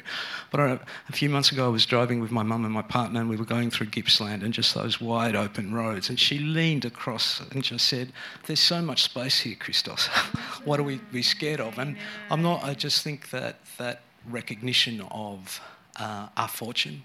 But 0.49 0.59
I, 0.61 0.79
a 1.09 1.11
few 1.11 1.29
months 1.29 1.51
ago, 1.51 1.65
I 1.65 1.67
was 1.67 1.85
driving 1.85 2.21
with 2.21 2.31
my 2.31 2.41
mum 2.41 2.63
and 2.63 2.73
my 2.73 2.83
partner, 2.83 3.19
and 3.19 3.29
we 3.29 3.35
were 3.35 3.43
going 3.45 3.69
through 3.69 3.87
Gippsland 3.87 4.43
and 4.43 4.53
just 4.53 4.73
those 4.73 5.01
wide 5.01 5.35
open 5.35 5.73
roads, 5.73 6.07
and 6.07 6.17
she 6.17 6.39
leaned 6.39 6.85
across 6.85 7.41
and 7.51 7.61
just 7.61 7.85
said, 7.87 8.13
"There's 8.47 8.61
so 8.61 8.81
much 8.81 9.03
space 9.03 9.41
here, 9.41 9.57
Christos. 9.59 10.07
what 10.63 10.79
are 10.79 10.83
we 10.83 11.21
scared 11.21 11.59
of?" 11.59 11.79
And 11.79 11.97
I'm 12.31 12.41
not. 12.41 12.63
I 12.63 12.75
just 12.75 13.03
think 13.03 13.29
that 13.31 13.57
that 13.77 14.03
recognition 14.29 15.01
of 15.11 15.59
uh, 15.99 16.29
our 16.37 16.47
fortune 16.47 17.03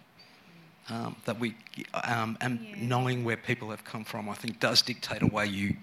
um, 0.91 1.17
that 1.25 1.39
we 1.39 1.55
um, 2.05 2.37
and 2.41 2.61
yeah. 2.61 2.75
knowing 2.79 3.25
where 3.25 3.37
people 3.37 3.71
have 3.71 3.85
come 3.85 4.05
from, 4.05 4.29
I 4.29 4.35
think, 4.35 4.61
does 4.61 4.83
dictate 4.83 5.23
a 5.23 5.27
way 5.27 5.47
you, 5.47 5.77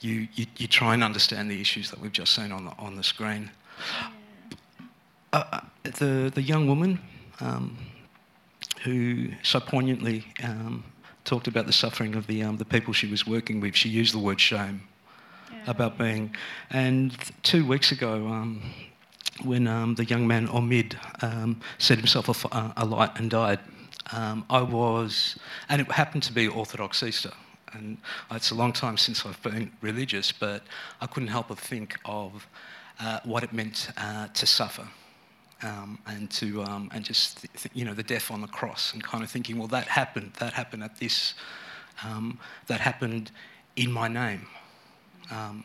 you, 0.00 0.28
you, 0.34 0.46
you, 0.56 0.66
try 0.68 0.94
and 0.94 1.02
understand 1.02 1.50
the 1.50 1.60
issues 1.60 1.90
that 1.90 2.00
we've 2.00 2.12
just 2.12 2.34
seen 2.34 2.52
on 2.52 2.66
the, 2.66 2.72
on 2.78 2.96
the 2.96 3.02
screen. 3.02 3.50
Yeah. 4.00 4.08
Uh, 5.32 5.44
uh, 5.52 5.60
the, 5.82 6.30
the 6.34 6.42
young 6.42 6.66
woman 6.66 7.00
um, 7.40 7.78
who 8.84 9.28
so 9.42 9.58
poignantly 9.58 10.26
um, 10.42 10.84
talked 11.24 11.48
about 11.48 11.66
the 11.66 11.72
suffering 11.72 12.14
of 12.14 12.26
the, 12.26 12.42
um, 12.42 12.58
the 12.58 12.64
people 12.64 12.92
she 12.92 13.10
was 13.10 13.26
working 13.26 13.60
with, 13.60 13.74
she 13.74 13.88
used 13.88 14.12
the 14.12 14.18
word 14.18 14.38
shame 14.38 14.82
yeah. 15.50 15.62
about 15.66 15.96
being. 15.96 16.34
And 16.70 17.16
two 17.42 17.64
weeks 17.66 17.92
ago, 17.92 18.26
um, 18.26 18.62
when 19.44 19.64
the 19.94 20.04
young 20.04 20.26
man 20.26 20.46
Omid 20.48 20.94
set 21.78 21.96
himself 21.96 22.44
alight 22.76 23.18
and 23.18 23.30
died, 23.30 23.58
um, 24.10 24.44
I 24.50 24.62
was, 24.62 25.38
and 25.68 25.80
it 25.80 25.90
happened 25.90 26.22
to 26.24 26.32
be 26.32 26.48
Orthodox 26.48 27.02
Easter. 27.02 27.32
And 27.72 27.96
it's 28.30 28.50
a 28.50 28.54
long 28.54 28.72
time 28.72 28.96
since 28.96 29.24
I've 29.24 29.42
been 29.42 29.72
religious, 29.80 30.32
but 30.32 30.62
I 31.00 31.06
couldn't 31.06 31.28
help 31.28 31.48
but 31.48 31.58
think 31.58 31.98
of 32.04 32.46
uh, 33.00 33.20
what 33.24 33.42
it 33.42 33.52
meant 33.52 33.90
uh, 33.96 34.28
to 34.28 34.46
suffer. 34.46 34.86
Um, 35.64 36.00
and 36.08 36.28
to 36.32 36.64
um, 36.64 36.90
and 36.92 37.04
just 37.04 37.42
th- 37.42 37.52
th- 37.52 37.70
you 37.72 37.84
know 37.84 37.94
the 37.94 38.02
death 38.02 38.32
on 38.32 38.40
the 38.40 38.48
cross 38.48 38.92
and 38.94 39.00
kind 39.00 39.22
of 39.22 39.30
thinking 39.30 39.58
well 39.58 39.68
that 39.68 39.86
happened 39.86 40.32
that 40.40 40.52
happened 40.52 40.82
at 40.82 40.98
this 40.98 41.34
um, 42.02 42.40
that 42.66 42.80
happened 42.80 43.30
in 43.76 43.92
my 43.92 44.08
name 44.08 44.44
um, 45.30 45.62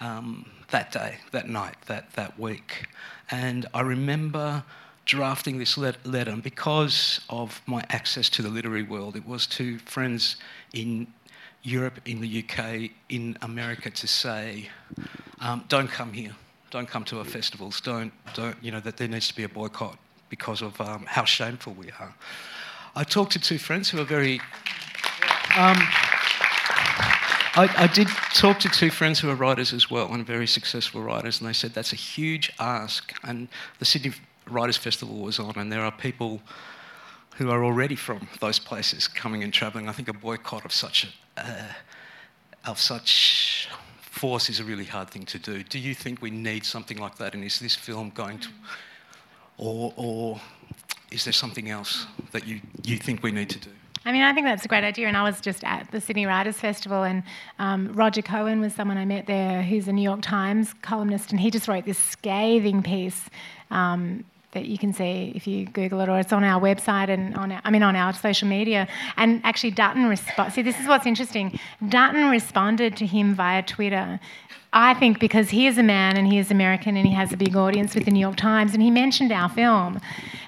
um, 0.00 0.44
that 0.68 0.92
day 0.92 1.16
that 1.30 1.48
night 1.48 1.76
that 1.86 2.12
that 2.12 2.38
week 2.38 2.88
and 3.30 3.64
I 3.72 3.80
remember 3.80 4.62
drafting 5.10 5.58
this 5.58 5.76
letter, 5.76 6.30
and 6.30 6.40
because 6.40 7.20
of 7.28 7.60
my 7.66 7.82
access 7.90 8.30
to 8.30 8.42
the 8.42 8.48
literary 8.48 8.84
world, 8.84 9.16
it 9.16 9.26
was 9.26 9.44
to 9.44 9.76
friends 9.80 10.36
in 10.72 11.04
Europe, 11.64 12.00
in 12.04 12.20
the 12.20 12.44
UK, 12.44 12.92
in 13.08 13.36
America 13.42 13.90
to 13.90 14.06
say, 14.06 14.68
um, 15.40 15.64
don't 15.68 15.90
come 15.90 16.12
here, 16.12 16.30
don't 16.70 16.88
come 16.88 17.02
to 17.02 17.18
our 17.18 17.24
festivals, 17.24 17.80
don't, 17.80 18.12
don't, 18.34 18.56
you 18.62 18.70
know, 18.70 18.78
that 18.78 18.98
there 18.98 19.08
needs 19.08 19.26
to 19.26 19.34
be 19.34 19.42
a 19.42 19.48
boycott 19.48 19.98
because 20.28 20.62
of 20.62 20.80
um, 20.80 21.04
how 21.08 21.24
shameful 21.24 21.72
we 21.72 21.90
are. 21.98 22.14
I 22.94 23.02
talked 23.02 23.32
to 23.32 23.40
two 23.40 23.58
friends 23.58 23.90
who 23.90 24.00
are 24.00 24.04
very. 24.04 24.38
Um, 25.58 25.78
I, 27.56 27.68
I, 27.76 27.86
did 27.88 28.06
talk 28.34 28.60
to 28.60 28.68
two 28.68 28.90
friends 28.90 29.18
who 29.18 29.28
are 29.28 29.34
writers 29.34 29.72
as 29.72 29.90
well, 29.90 30.14
and 30.14 30.24
very 30.24 30.46
successful 30.46 31.02
writers, 31.02 31.40
and 31.40 31.48
they 31.48 31.52
said 31.52 31.74
that's 31.74 31.92
a 31.92 31.96
huge 31.96 32.52
ask. 32.60 33.12
And 33.24 33.48
the 33.80 33.84
Sydney 33.84 34.12
Writers' 34.50 34.76
Festival 34.76 35.16
was 35.18 35.38
on, 35.38 35.54
and 35.56 35.72
there 35.72 35.82
are 35.82 35.92
people 35.92 36.40
who 37.36 37.50
are 37.50 37.64
already 37.64 37.96
from 37.96 38.28
those 38.40 38.58
places 38.58 39.08
coming 39.08 39.42
and 39.42 39.52
travelling. 39.52 39.88
I 39.88 39.92
think 39.92 40.08
a 40.08 40.12
boycott 40.12 40.64
of 40.64 40.72
such 40.72 41.06
a, 41.36 41.40
uh, 41.40 41.72
of 42.66 42.78
such 42.78 43.68
force 44.00 44.50
is 44.50 44.60
a 44.60 44.64
really 44.64 44.84
hard 44.84 45.08
thing 45.08 45.24
to 45.24 45.38
do. 45.38 45.62
Do 45.62 45.78
you 45.78 45.94
think 45.94 46.20
we 46.20 46.30
need 46.30 46.64
something 46.64 46.98
like 46.98 47.16
that? 47.16 47.34
And 47.34 47.42
is 47.44 47.58
this 47.58 47.74
film 47.74 48.10
going 48.10 48.40
to, 48.40 48.48
or, 49.56 49.94
or 49.96 50.40
is 51.10 51.24
there 51.24 51.32
something 51.32 51.70
else 51.70 52.06
that 52.32 52.46
you, 52.46 52.60
you 52.84 52.98
think 52.98 53.22
we 53.22 53.30
need 53.30 53.48
to 53.50 53.58
do? 53.58 53.70
I 54.04 54.12
mean, 54.12 54.22
I 54.22 54.32
think 54.32 54.46
that's 54.46 54.64
a 54.64 54.68
great 54.68 54.84
idea. 54.84 55.08
And 55.08 55.16
I 55.16 55.22
was 55.22 55.40
just 55.40 55.62
at 55.64 55.90
the 55.90 56.00
Sydney 56.00 56.26
Writers' 56.26 56.56
Festival, 56.56 57.04
and 57.04 57.22
um, 57.58 57.92
Roger 57.92 58.22
Cohen 58.22 58.60
was 58.60 58.74
someone 58.74 58.96
I 58.96 59.04
met 59.04 59.26
there 59.26 59.62
who's 59.62 59.88
a 59.88 59.92
New 59.92 60.02
York 60.02 60.22
Times 60.22 60.74
columnist, 60.82 61.30
and 61.30 61.40
he 61.40 61.50
just 61.50 61.68
wrote 61.68 61.84
this 61.84 61.98
scathing 61.98 62.82
piece 62.82 63.28
um, 63.70 64.24
that 64.52 64.66
you 64.66 64.78
can 64.78 64.92
see 64.92 65.32
if 65.34 65.46
you 65.46 65.66
Google 65.66 66.00
it, 66.00 66.08
or 66.08 66.18
it's 66.18 66.32
on 66.32 66.42
our 66.42 66.60
website 66.60 67.08
and 67.08 67.36
on 67.36 67.52
our, 67.52 67.60
I 67.64 67.70
mean 67.70 67.82
on 67.82 67.94
our 67.94 68.12
social 68.12 68.48
media. 68.48 68.88
And 69.16 69.40
actually, 69.44 69.70
Dutton 69.70 70.06
responded. 70.06 70.52
See, 70.52 70.62
this 70.62 70.78
is 70.80 70.86
what's 70.86 71.06
interesting. 71.06 71.58
Dutton 71.88 72.30
responded 72.30 72.96
to 72.96 73.06
him 73.06 73.34
via 73.34 73.62
Twitter. 73.62 74.18
I 74.72 74.94
think 74.94 75.18
because 75.18 75.50
he 75.50 75.66
is 75.66 75.78
a 75.78 75.82
man 75.82 76.16
and 76.16 76.26
he 76.26 76.38
is 76.38 76.50
American 76.50 76.96
and 76.96 77.06
he 77.06 77.12
has 77.12 77.32
a 77.32 77.36
big 77.36 77.56
audience 77.56 77.94
with 77.94 78.04
the 78.04 78.10
New 78.10 78.20
York 78.20 78.36
Times, 78.36 78.72
and 78.74 78.82
he 78.82 78.90
mentioned 78.90 79.32
our 79.32 79.48
film. 79.48 80.00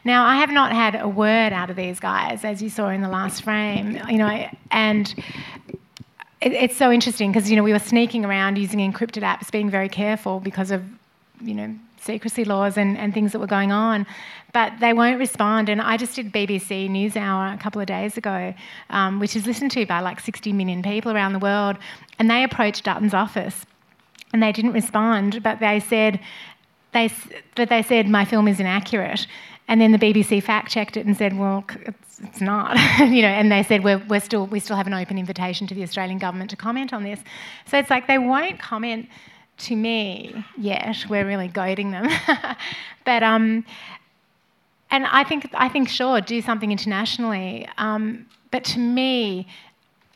Now, 0.04 0.25
I 0.25 0.37
have 0.37 0.50
not 0.50 0.73
had 0.73 1.00
a 1.00 1.09
word 1.09 1.52
out 1.52 1.71
of 1.71 1.76
these 1.76 2.00
guys, 2.00 2.44
as 2.44 2.62
you 2.62 2.71
saw 2.71 2.88
in 2.88 3.02
the 3.02 3.09
last 3.09 3.42
frame, 3.42 4.00
you 4.09 4.18
know, 4.18 4.49
and 4.71 5.14
it's 6.40 6.76
so 6.76 6.90
interesting 6.90 7.30
because 7.30 7.49
you 7.49 7.56
know 7.56 7.62
we 7.62 7.73
were 7.73 7.78
sneaking 7.78 8.25
around 8.25 8.59
using 8.59 8.80
encrypted 8.80 9.23
apps, 9.23 9.50
being 9.50 9.71
very 9.71 9.88
careful 9.88 10.40
because 10.40 10.71
of 10.71 10.82
you 11.40 11.54
know 11.54 11.75
secrecy 12.02 12.44
laws 12.44 12.76
and, 12.76 12.99
and 12.99 13.14
things 13.14 13.32
that 13.32 13.38
were 13.38 13.47
going 13.47 13.73
on. 13.73 14.06
But 14.52 14.75
they 14.80 14.92
won't 14.92 15.18
respond. 15.18 15.68
And 15.68 15.80
I 15.80 15.97
just 15.97 16.16
did 16.16 16.32
BBC 16.32 16.90
NewsHour 16.90 17.54
a 17.54 17.59
couple 17.59 17.80
of 17.80 17.87
days 17.87 18.16
ago, 18.16 18.54
um, 18.90 19.21
which 19.21 19.35
is 19.37 19.47
listened 19.47 19.71
to 19.73 19.87
by 19.87 20.00
like 20.00 20.21
60 20.21 20.52
million 20.52 20.82
people 20.82 21.12
around 21.12 21.32
the 21.32 21.38
world. 21.38 21.76
And 22.18 22.30
they 22.30 22.44
approached 22.44 22.85
Dutton's 22.85 23.14
office 23.14 23.64
and 24.32 24.42
they 24.42 24.52
didn't 24.52 24.73
respond, 24.73 25.42
but 25.42 25.61
they 25.61 25.80
said, 25.80 26.21
they, 26.92 27.11
but 27.54 27.68
they 27.68 27.82
said 27.82 28.09
my 28.09 28.25
film 28.25 28.49
is 28.49 28.61
inaccurate. 28.61 29.26
And 29.68 29.80
then 29.80 29.92
the 29.92 29.99
BBC 29.99 30.42
fact 30.42 30.71
checked 30.71 30.97
it 30.97 31.06
and 31.06 31.16
said, 31.16 31.38
well, 31.38 31.64
it's, 31.87 32.21
it's 32.21 32.40
not, 32.40 32.76
you 32.99 33.23
know. 33.23 33.28
And 33.28 33.50
they 33.50 33.62
said 33.62 33.85
we're, 33.85 34.02
we're 34.09 34.21
still 34.21 34.47
we 34.47 34.61
still 34.61 34.76
have 34.76 34.87
an 34.87 34.94
open 34.94 35.18
invitation 35.18 35.66
to 35.68 35.75
the 35.75 35.82
Australian 35.82 36.18
government 36.18 36.50
to 36.50 36.56
comment 36.56 36.92
on 36.92 37.04
this. 37.04 37.21
So 37.66 37.78
it's 37.78 37.88
like 37.88 38.06
they 38.06 38.18
won't 38.18 38.59
comment 38.59 39.09
to 39.59 39.76
me 39.76 40.44
yet. 40.56 41.04
We're 41.09 41.26
really 41.26 41.49
goading 41.49 41.90
them. 41.90 42.09
but 43.04 43.23
um, 43.23 43.64
and 44.90 45.06
I 45.06 45.25
think 45.25 45.50
I 45.54 45.68
think 45.68 45.88
sure, 45.88 46.21
do 46.21 46.40
something 46.42 46.71
internationally. 46.71 47.68
Um, 47.78 48.26
but 48.50 48.64
to 48.64 48.78
me, 48.78 49.47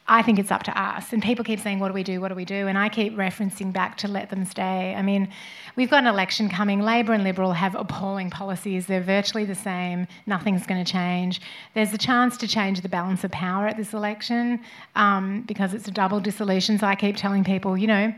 I 0.09 0.23
think 0.23 0.39
it's 0.39 0.53
up 0.53 0.63
to 0.65 0.81
us. 0.81 1.13
And 1.13 1.23
people 1.23 1.45
keep 1.45 1.59
saying, 1.59 1.81
What 1.81 1.89
do 1.89 1.95
we 1.95 2.03
do? 2.03 2.21
What 2.21 2.29
do 2.29 2.35
we 2.35 2.45
do? 2.45 2.69
And 2.69 2.79
I 2.79 2.89
keep 2.89 3.17
referencing 3.17 3.73
back 3.73 3.97
to 3.99 4.09
let 4.09 4.31
them 4.31 4.45
stay. 4.45 4.95
I 4.95 5.03
mean, 5.03 5.29
we've 5.75 5.91
got 5.91 6.05
an 6.05 6.07
election 6.07 6.49
coming. 6.49 6.81
Labor 6.81 7.13
and 7.13 7.25
Liberal 7.25 7.53
have 7.53 7.75
appalling 7.75 8.31
policies. 8.31 8.87
They're 8.87 9.01
virtually 9.01 9.45
the 9.45 9.55
same. 9.55 10.07
Nothing's 10.27 10.67
going 10.67 10.85
to 10.85 10.91
change. 10.91 11.41
There's 11.75 11.93
a 11.93 11.99
chance 11.99 12.37
to 12.39 12.47
change 12.47 12.83
the 12.83 12.89
balance 12.89 13.25
of 13.25 13.33
power 13.33 13.67
at 13.67 13.77
this 13.77 13.93
election 13.95 14.61
um, 14.95 15.43
because 15.43 15.75
it's 15.75 15.89
a 15.89 15.93
double 15.93 16.21
dissolution. 16.21 16.79
So 16.79 16.87
I 16.87 16.95
keep 16.95 17.17
telling 17.17 17.43
people, 17.43 17.77
you 17.77 17.89
know, 17.89 18.15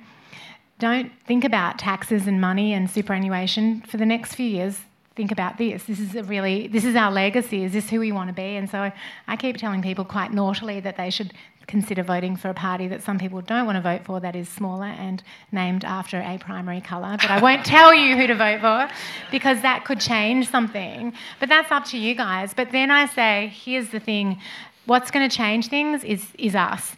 don't 0.79 1.13
think 1.27 1.45
about 1.45 1.79
taxes 1.79 2.27
and 2.27 2.41
money 2.41 2.73
and 2.73 2.91
superannuation 2.91 3.83
for 3.83 3.97
the 3.97 4.07
next 4.07 4.35
few 4.35 4.47
years. 4.47 4.79
think 5.17 5.33
about 5.33 5.59
this. 5.59 5.83
This 5.85 5.99
is 5.99 6.15
a 6.15 6.23
really, 6.23 6.69
this 6.69 6.85
is 6.85 6.95
our 6.95 7.11
legacy. 7.11 7.65
Is 7.65 7.73
this 7.73 7.91
who 7.91 7.99
we 7.99 8.13
want 8.13 8.29
to 8.29 8.35
be? 8.35 8.55
And 8.57 8.71
so 8.71 8.79
I, 8.79 8.93
I 9.27 9.35
keep 9.35 9.57
telling 9.57 9.83
people 9.83 10.05
quite 10.05 10.33
naughtily 10.33 10.79
that 10.81 10.97
they 10.97 11.11
should 11.11 11.33
consider 11.67 12.03
voting 12.03 12.37
for 12.37 12.49
a 12.49 12.55
party 12.55 12.89
that 12.89 13.03
some 13.03 13.19
people 13.19 13.41
don't 13.41 13.67
want 13.67 13.77
to 13.77 13.83
vote 13.83 14.05
for 14.05 14.21
that 14.21 14.35
is 14.35 14.49
smaller 14.49 14.87
and 14.87 15.23
named 15.53 15.85
after 15.85 16.19
a 16.21 16.39
primary 16.39 16.81
colour. 16.81 17.17
But 17.21 17.31
I 17.31 17.41
won't 17.41 17.65
tell 17.77 17.93
you 17.93 18.17
who 18.17 18.27
to 18.29 18.35
vote 18.35 18.61
for 18.61 18.89
because 19.31 19.61
that 19.63 19.85
could 19.85 20.01
change 20.01 20.49
something. 20.49 21.13
But 21.41 21.49
that's 21.49 21.71
up 21.71 21.85
to 21.87 21.99
you 21.99 22.15
guys. 22.15 22.55
But 22.55 22.71
then 22.71 22.91
I 22.91 23.07
say, 23.07 23.53
here's 23.55 23.91
the 23.91 24.01
thing 24.01 24.41
what's 24.87 25.11
going 25.11 25.29
to 25.29 25.37
change 25.37 25.69
things 25.69 26.03
is, 26.03 26.27
is 26.39 26.55
us. 26.55 26.97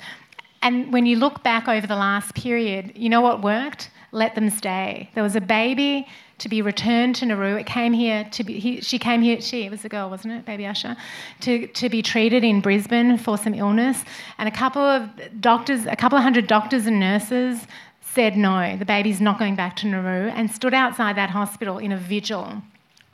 And 0.62 0.92
when 0.92 1.06
you 1.06 1.16
look 1.16 1.42
back 1.42 1.68
over 1.68 1.86
the 1.86 1.96
last 1.96 2.34
period, 2.34 2.92
you 2.94 3.08
know 3.08 3.20
what 3.20 3.42
worked? 3.42 3.90
Let 4.12 4.34
them 4.34 4.50
stay. 4.50 5.08
There 5.14 5.22
was 5.22 5.36
a 5.36 5.40
baby 5.40 6.06
to 6.38 6.48
be 6.48 6.62
returned 6.62 7.14
to 7.16 7.26
Nauru. 7.26 7.56
It 7.56 7.66
came 7.66 7.92
here 7.92 8.26
to 8.32 8.44
be, 8.44 8.58
he, 8.58 8.80
she 8.80 8.98
came 8.98 9.22
here, 9.22 9.40
she, 9.40 9.64
it 9.64 9.70
was 9.70 9.84
a 9.84 9.88
girl, 9.88 10.10
wasn't 10.10 10.34
it, 10.34 10.44
baby 10.44 10.64
Asha, 10.64 10.96
to, 11.40 11.66
to 11.66 11.88
be 11.88 12.02
treated 12.02 12.42
in 12.44 12.60
Brisbane 12.60 13.16
for 13.18 13.38
some 13.38 13.54
illness. 13.54 14.04
And 14.38 14.48
a 14.48 14.52
couple 14.52 14.82
of 14.82 15.08
doctors, 15.40 15.86
a 15.86 15.96
couple 15.96 16.18
of 16.18 16.24
hundred 16.24 16.46
doctors 16.46 16.86
and 16.86 16.98
nurses 16.98 17.66
said 18.00 18.36
no, 18.36 18.76
the 18.76 18.84
baby's 18.84 19.20
not 19.20 19.38
going 19.38 19.54
back 19.54 19.76
to 19.76 19.86
Nauru, 19.86 20.28
and 20.30 20.50
stood 20.50 20.74
outside 20.74 21.16
that 21.16 21.30
hospital 21.30 21.78
in 21.78 21.92
a 21.92 21.96
vigil. 21.96 22.60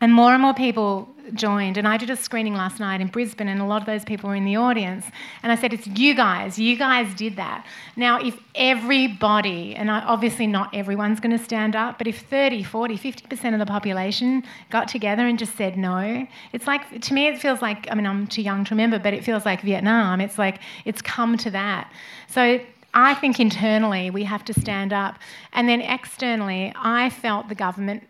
And 0.00 0.12
more 0.12 0.32
and 0.32 0.42
more 0.42 0.54
people 0.54 1.08
joined. 1.34 1.76
And 1.76 1.88
I 1.88 1.96
did 1.96 2.10
a 2.10 2.16
screening 2.16 2.54
last 2.54 2.78
night 2.78 3.00
in 3.00 3.08
Brisbane, 3.08 3.48
and 3.48 3.60
a 3.60 3.64
lot 3.64 3.82
of 3.82 3.86
those 3.86 4.04
people 4.04 4.28
were 4.28 4.36
in 4.36 4.44
the 4.44 4.56
audience. 4.56 5.06
And 5.42 5.50
I 5.50 5.56
said, 5.56 5.72
It's 5.72 5.86
you 5.86 6.14
guys, 6.14 6.58
you 6.58 6.76
guys 6.76 7.12
did 7.14 7.36
that. 7.36 7.66
Now, 7.96 8.20
if 8.24 8.38
everybody, 8.54 9.74
and 9.74 9.90
obviously 9.90 10.46
not 10.46 10.74
everyone's 10.74 11.20
going 11.20 11.36
to 11.36 11.42
stand 11.42 11.74
up, 11.74 11.98
but 11.98 12.06
if 12.06 12.20
30, 12.20 12.62
40, 12.62 12.96
50% 12.96 13.52
of 13.52 13.58
the 13.58 13.66
population 13.66 14.44
got 14.70 14.88
together 14.88 15.26
and 15.26 15.38
just 15.38 15.56
said 15.56 15.76
no, 15.76 16.26
it's 16.52 16.66
like, 16.66 17.00
to 17.00 17.14
me, 17.14 17.26
it 17.28 17.40
feels 17.40 17.62
like, 17.62 17.88
I 17.90 17.94
mean, 17.94 18.06
I'm 18.06 18.26
too 18.26 18.42
young 18.42 18.64
to 18.66 18.74
remember, 18.74 18.98
but 18.98 19.14
it 19.14 19.24
feels 19.24 19.44
like 19.44 19.62
Vietnam. 19.62 20.20
It's 20.20 20.38
like, 20.38 20.60
it's 20.84 21.02
come 21.02 21.36
to 21.38 21.50
that. 21.50 21.90
So 22.28 22.60
I 22.94 23.14
think 23.14 23.40
internally 23.40 24.10
we 24.10 24.24
have 24.24 24.44
to 24.46 24.54
stand 24.54 24.92
up. 24.92 25.18
And 25.52 25.68
then 25.68 25.80
externally, 25.80 26.72
I 26.76 27.10
felt 27.10 27.48
the 27.48 27.54
government 27.54 28.04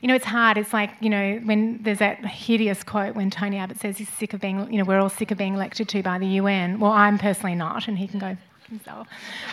you 0.00 0.08
know, 0.08 0.14
it's 0.14 0.24
hard. 0.24 0.58
It's 0.58 0.72
like, 0.72 0.90
you 1.00 1.10
know, 1.10 1.40
when 1.44 1.82
there's 1.82 1.98
that 1.98 2.24
hideous 2.24 2.82
quote 2.82 3.14
when 3.14 3.30
Tony 3.30 3.58
Abbott 3.58 3.80
says 3.80 3.98
he's 3.98 4.08
sick 4.08 4.34
of 4.34 4.40
being, 4.40 4.72
you 4.72 4.78
know, 4.78 4.84
we're 4.84 5.00
all 5.00 5.08
sick 5.08 5.30
of 5.30 5.38
being 5.38 5.54
elected 5.54 5.88
to 5.90 6.02
by 6.02 6.18
the 6.18 6.26
UN. 6.26 6.80
Well, 6.80 6.92
I'm 6.92 7.18
personally 7.18 7.54
not, 7.54 7.88
and 7.88 7.98
he 7.98 8.06
can 8.06 8.18
go 8.18 8.36
himself. 8.68 9.08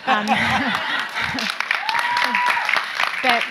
Um, 0.05 0.25
but, 3.23 3.43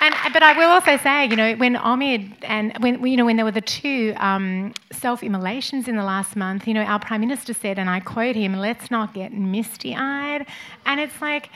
and, 0.00 0.14
but 0.32 0.42
I 0.42 0.54
will 0.56 0.70
also 0.70 0.96
say, 0.98 1.26
you 1.26 1.36
know, 1.36 1.54
when 1.54 1.76
Omid 1.76 2.34
and 2.42 2.76
when 2.80 3.04
you 3.06 3.16
know 3.16 3.24
when 3.24 3.36
there 3.36 3.44
were 3.44 3.50
the 3.50 3.60
two 3.60 4.14
um, 4.18 4.74
self-immolations 4.92 5.88
in 5.88 5.96
the 5.96 6.04
last 6.04 6.36
month, 6.36 6.68
you 6.68 6.74
know, 6.74 6.82
our 6.82 6.98
prime 6.98 7.20
minister 7.20 7.54
said, 7.54 7.78
and 7.78 7.88
I 7.88 8.00
quote 8.00 8.36
him, 8.36 8.54
"Let's 8.54 8.90
not 8.90 9.14
get 9.14 9.32
misty-eyed," 9.32 10.46
and 10.84 11.00
it's 11.00 11.22
like 11.22 11.48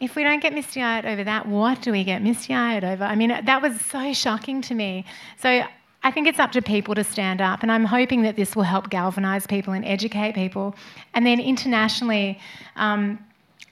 if 0.00 0.16
we 0.16 0.22
don't 0.22 0.40
get 0.40 0.54
misty 0.54 0.82
eyed 0.82 1.04
over 1.04 1.22
that, 1.24 1.46
what 1.46 1.82
do 1.82 1.92
we 1.92 2.04
get 2.04 2.22
misty 2.22 2.54
eyed 2.54 2.84
over? 2.84 3.04
I 3.04 3.14
mean, 3.14 3.28
that 3.28 3.62
was 3.62 3.80
so 3.80 4.12
shocking 4.12 4.62
to 4.62 4.74
me. 4.74 5.04
So 5.38 5.62
I 6.02 6.10
think 6.10 6.26
it's 6.26 6.38
up 6.38 6.52
to 6.52 6.62
people 6.62 6.94
to 6.94 7.04
stand 7.04 7.42
up, 7.42 7.62
and 7.62 7.70
I'm 7.70 7.84
hoping 7.84 8.22
that 8.22 8.36
this 8.36 8.56
will 8.56 8.62
help 8.62 8.88
galvanise 8.88 9.46
people 9.46 9.74
and 9.74 9.84
educate 9.84 10.34
people. 10.34 10.74
And 11.12 11.26
then 11.26 11.38
internationally, 11.38 12.40
um, 12.76 13.18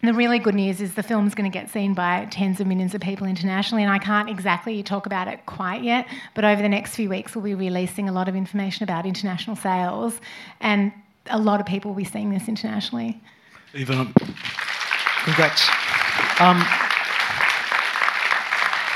the 0.02 0.12
really 0.12 0.38
good 0.38 0.54
news 0.54 0.80
is 0.82 0.94
the 0.94 1.02
film's 1.02 1.35
going 1.35 1.50
to 1.50 1.58
get 1.58 1.70
seen 1.70 1.94
by 1.94 2.28
tens 2.30 2.61
of 2.61 2.66
millions 2.66 2.94
of 2.94 3.00
people 3.00 3.26
internationally, 3.26 3.82
and 3.82 3.90
I 3.90 3.99
can't 3.99 4.28
exactly 4.28 4.82
talk 4.82 5.06
about 5.06 5.26
it 5.26 5.47
quite 5.47 5.82
yet, 5.82 6.06
but 6.35 6.44
over 6.44 6.61
the 6.61 6.68
next 6.68 6.94
few 6.94 7.08
weeks, 7.08 7.35
we'll 7.35 7.44
be 7.44 7.54
releasing 7.54 8.08
a 8.08 8.12
lot 8.12 8.28
of 8.28 8.37
information 8.37 8.85
about 8.85 9.06
international 9.06 9.56
sales, 9.56 10.20
and 10.61 10.92
a 11.30 11.38
lot 11.38 11.61
of 11.61 11.66
people 11.66 11.90
will 11.90 11.97
be 11.97 12.04
seeing 12.04 12.30
this 12.30 12.47
internationally. 12.47 13.18
Eva, 13.75 14.06
congrats. 15.24 15.88
Um, 16.40 16.64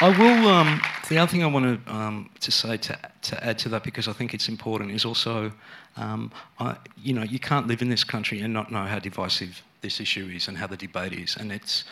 I 0.00 0.14
will. 0.18 0.48
Um, 0.48 0.80
the 1.08 1.18
other 1.18 1.30
thing 1.30 1.42
I 1.42 1.46
want 1.46 1.84
to, 1.86 1.92
um, 1.92 2.30
to 2.40 2.50
say 2.50 2.76
to, 2.76 2.98
to 3.22 3.44
add 3.44 3.58
to 3.58 3.68
that, 3.68 3.84
because 3.84 4.08
I 4.08 4.12
think 4.12 4.32
it's 4.32 4.48
important, 4.48 4.90
is 4.90 5.04
also, 5.04 5.52
um, 5.96 6.32
I, 6.58 6.76
you 6.96 7.12
know, 7.12 7.22
you 7.22 7.38
can't 7.38 7.66
live 7.66 7.82
in 7.82 7.88
this 7.88 8.04
country 8.04 8.40
and 8.40 8.52
not 8.52 8.72
know 8.72 8.84
how 8.84 8.98
divisive 8.98 9.62
this 9.80 10.00
issue 10.00 10.30
is 10.34 10.48
and 10.48 10.56
how 10.56 10.66
the 10.66 10.76
debate 10.76 11.12
is, 11.12 11.36
and 11.36 11.52
it's 11.52 11.84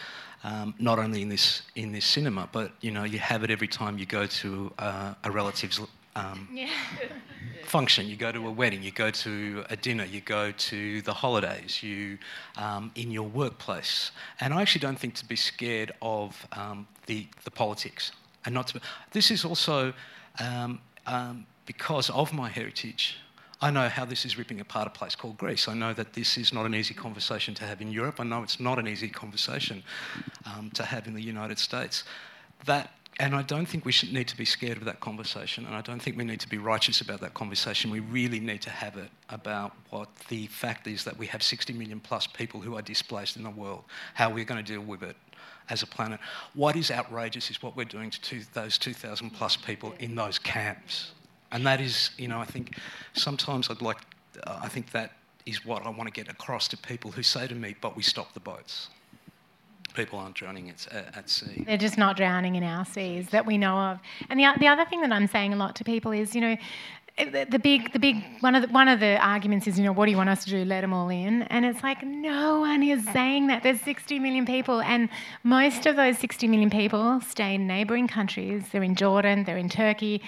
um, 0.42 0.74
not 0.78 0.98
only 0.98 1.22
in 1.22 1.28
this 1.28 1.62
in 1.74 1.92
this 1.92 2.06
cinema, 2.06 2.48
but 2.50 2.72
you 2.80 2.90
know, 2.90 3.04
you 3.04 3.18
have 3.18 3.44
it 3.44 3.50
every 3.50 3.68
time 3.68 3.98
you 3.98 4.06
go 4.06 4.26
to 4.26 4.72
uh, 4.78 5.14
a 5.24 5.30
relative's 5.30 5.80
um, 6.16 6.48
yeah. 6.52 6.70
function. 7.64 8.06
You 8.06 8.16
go 8.16 8.32
to 8.32 8.46
a 8.46 8.50
wedding, 8.50 8.82
you 8.82 8.90
go 8.90 9.10
to 9.10 9.64
a 9.70 9.76
dinner, 9.76 10.04
you 10.04 10.20
go 10.20 10.52
to 10.52 11.02
the 11.02 11.14
holidays, 11.14 11.82
you 11.82 12.18
um, 12.56 12.90
in 12.94 13.10
your 13.10 13.28
workplace. 13.28 14.10
And 14.40 14.52
I 14.54 14.62
actually 14.62 14.80
don't 14.80 14.98
think 14.98 15.14
to 15.14 15.24
be 15.24 15.36
scared 15.36 15.92
of 16.02 16.46
um, 16.52 16.86
the, 17.06 17.26
the 17.44 17.50
politics. 17.50 18.12
And 18.44 18.54
not 18.54 18.68
to, 18.68 18.80
this 19.12 19.30
is 19.30 19.44
also 19.44 19.92
um, 20.38 20.80
um, 21.06 21.46
because 21.66 22.10
of 22.10 22.32
my 22.32 22.48
heritage. 22.48 23.18
I 23.62 23.70
know 23.70 23.88
how 23.90 24.06
this 24.06 24.24
is 24.24 24.38
ripping 24.38 24.60
apart 24.60 24.86
a 24.86 24.90
place 24.90 25.14
called 25.14 25.36
Greece. 25.36 25.68
I 25.68 25.74
know 25.74 25.92
that 25.92 26.14
this 26.14 26.38
is 26.38 26.52
not 26.52 26.64
an 26.64 26.74
easy 26.74 26.94
conversation 26.94 27.54
to 27.56 27.64
have 27.64 27.82
in 27.82 27.92
Europe. 27.92 28.18
I 28.18 28.24
know 28.24 28.42
it's 28.42 28.58
not 28.58 28.78
an 28.78 28.88
easy 28.88 29.08
conversation 29.08 29.82
um, 30.46 30.70
to 30.74 30.82
have 30.82 31.06
in 31.06 31.12
the 31.12 31.22
United 31.22 31.58
States. 31.58 32.04
That 32.64 32.90
and 33.18 33.34
I 33.34 33.42
don't 33.42 33.66
think 33.66 33.84
we 33.84 33.92
should 33.92 34.12
need 34.12 34.28
to 34.28 34.36
be 34.36 34.44
scared 34.44 34.78
of 34.78 34.84
that 34.84 35.00
conversation, 35.00 35.66
and 35.66 35.74
I 35.74 35.80
don't 35.82 36.00
think 36.00 36.16
we 36.16 36.24
need 36.24 36.40
to 36.40 36.48
be 36.48 36.58
righteous 36.58 37.00
about 37.00 37.20
that 37.20 37.34
conversation. 37.34 37.90
We 37.90 38.00
really 38.00 38.40
need 38.40 38.62
to 38.62 38.70
have 38.70 38.96
it 38.96 39.10
about 39.28 39.72
what 39.90 40.08
the 40.28 40.46
fact 40.46 40.86
is 40.86 41.04
that 41.04 41.18
we 41.18 41.26
have 41.26 41.42
60 41.42 41.72
million 41.74 42.00
plus 42.00 42.26
people 42.26 42.60
who 42.60 42.76
are 42.76 42.82
displaced 42.82 43.36
in 43.36 43.42
the 43.42 43.50
world, 43.50 43.84
how 44.14 44.30
we're 44.30 44.44
going 44.44 44.64
to 44.64 44.72
deal 44.72 44.80
with 44.80 45.02
it 45.02 45.16
as 45.68 45.82
a 45.82 45.86
planet. 45.86 46.20
What 46.54 46.76
is 46.76 46.90
outrageous 46.90 47.50
is 47.50 47.62
what 47.62 47.76
we're 47.76 47.84
doing 47.84 48.10
to 48.10 48.20
two, 48.20 48.40
those 48.54 48.78
2,000 48.78 49.30
plus 49.30 49.56
people 49.56 49.94
in 49.98 50.14
those 50.14 50.38
camps. 50.38 51.12
And 51.52 51.66
that 51.66 51.80
is, 51.80 52.10
you 52.16 52.28
know, 52.28 52.38
I 52.38 52.44
think 52.44 52.78
sometimes 53.12 53.68
I'd 53.70 53.82
like, 53.82 53.98
uh, 54.46 54.60
I 54.62 54.68
think 54.68 54.92
that 54.92 55.12
is 55.46 55.64
what 55.64 55.84
I 55.84 55.90
want 55.90 56.06
to 56.06 56.12
get 56.12 56.30
across 56.30 56.68
to 56.68 56.76
people 56.76 57.10
who 57.10 57.22
say 57.22 57.46
to 57.46 57.54
me, 57.54 57.74
but 57.80 57.96
we 57.96 58.02
stop 58.02 58.32
the 58.34 58.40
boats 58.40 58.88
people 59.94 60.18
aren't 60.18 60.34
drowning 60.34 60.70
at, 60.70 60.86
at, 61.16 61.28
sea. 61.28 61.64
They're 61.66 61.76
just 61.76 61.98
not 61.98 62.16
drowning 62.16 62.54
in 62.54 62.62
our 62.62 62.84
seas 62.84 63.28
that 63.30 63.46
we 63.46 63.58
know 63.58 63.76
of. 63.76 63.98
And 64.28 64.38
the, 64.38 64.46
the 64.58 64.66
other 64.68 64.84
thing 64.84 65.00
that 65.02 65.12
I'm 65.12 65.26
saying 65.26 65.52
a 65.52 65.56
lot 65.56 65.76
to 65.76 65.84
people 65.84 66.12
is, 66.12 66.34
you 66.34 66.40
know, 66.40 66.56
eh, 67.18 67.30
the, 67.30 67.46
the 67.50 67.58
big, 67.58 67.92
the 67.92 67.98
big 67.98 68.24
one 68.40 68.54
of 68.54 68.62
the, 68.62 68.68
one 68.68 68.88
of 68.88 69.00
the 69.00 69.18
arguments 69.24 69.66
is, 69.66 69.78
you 69.78 69.84
know, 69.84 69.92
what 69.92 70.06
do 70.06 70.10
you 70.10 70.16
want 70.16 70.28
us 70.28 70.44
to 70.44 70.50
do? 70.50 70.64
Let 70.64 70.82
them 70.82 70.92
all 70.92 71.08
in, 71.08 71.42
and 71.44 71.64
it's 71.64 71.82
like 71.82 72.02
no 72.02 72.60
one 72.60 72.82
is 72.82 73.04
saying 73.12 73.48
that. 73.48 73.62
There's 73.62 73.80
60 73.80 74.18
million 74.18 74.46
people, 74.46 74.80
and 74.80 75.08
most 75.42 75.86
of 75.86 75.96
those 75.96 76.18
60 76.18 76.48
million 76.48 76.70
people 76.70 77.20
stay 77.20 77.54
in 77.54 77.66
neighbouring 77.66 78.08
countries. 78.08 78.64
They're 78.70 78.82
in 78.82 78.94
Jordan, 78.94 79.44
they're 79.44 79.58
in 79.58 79.68
Turkey, 79.68 80.22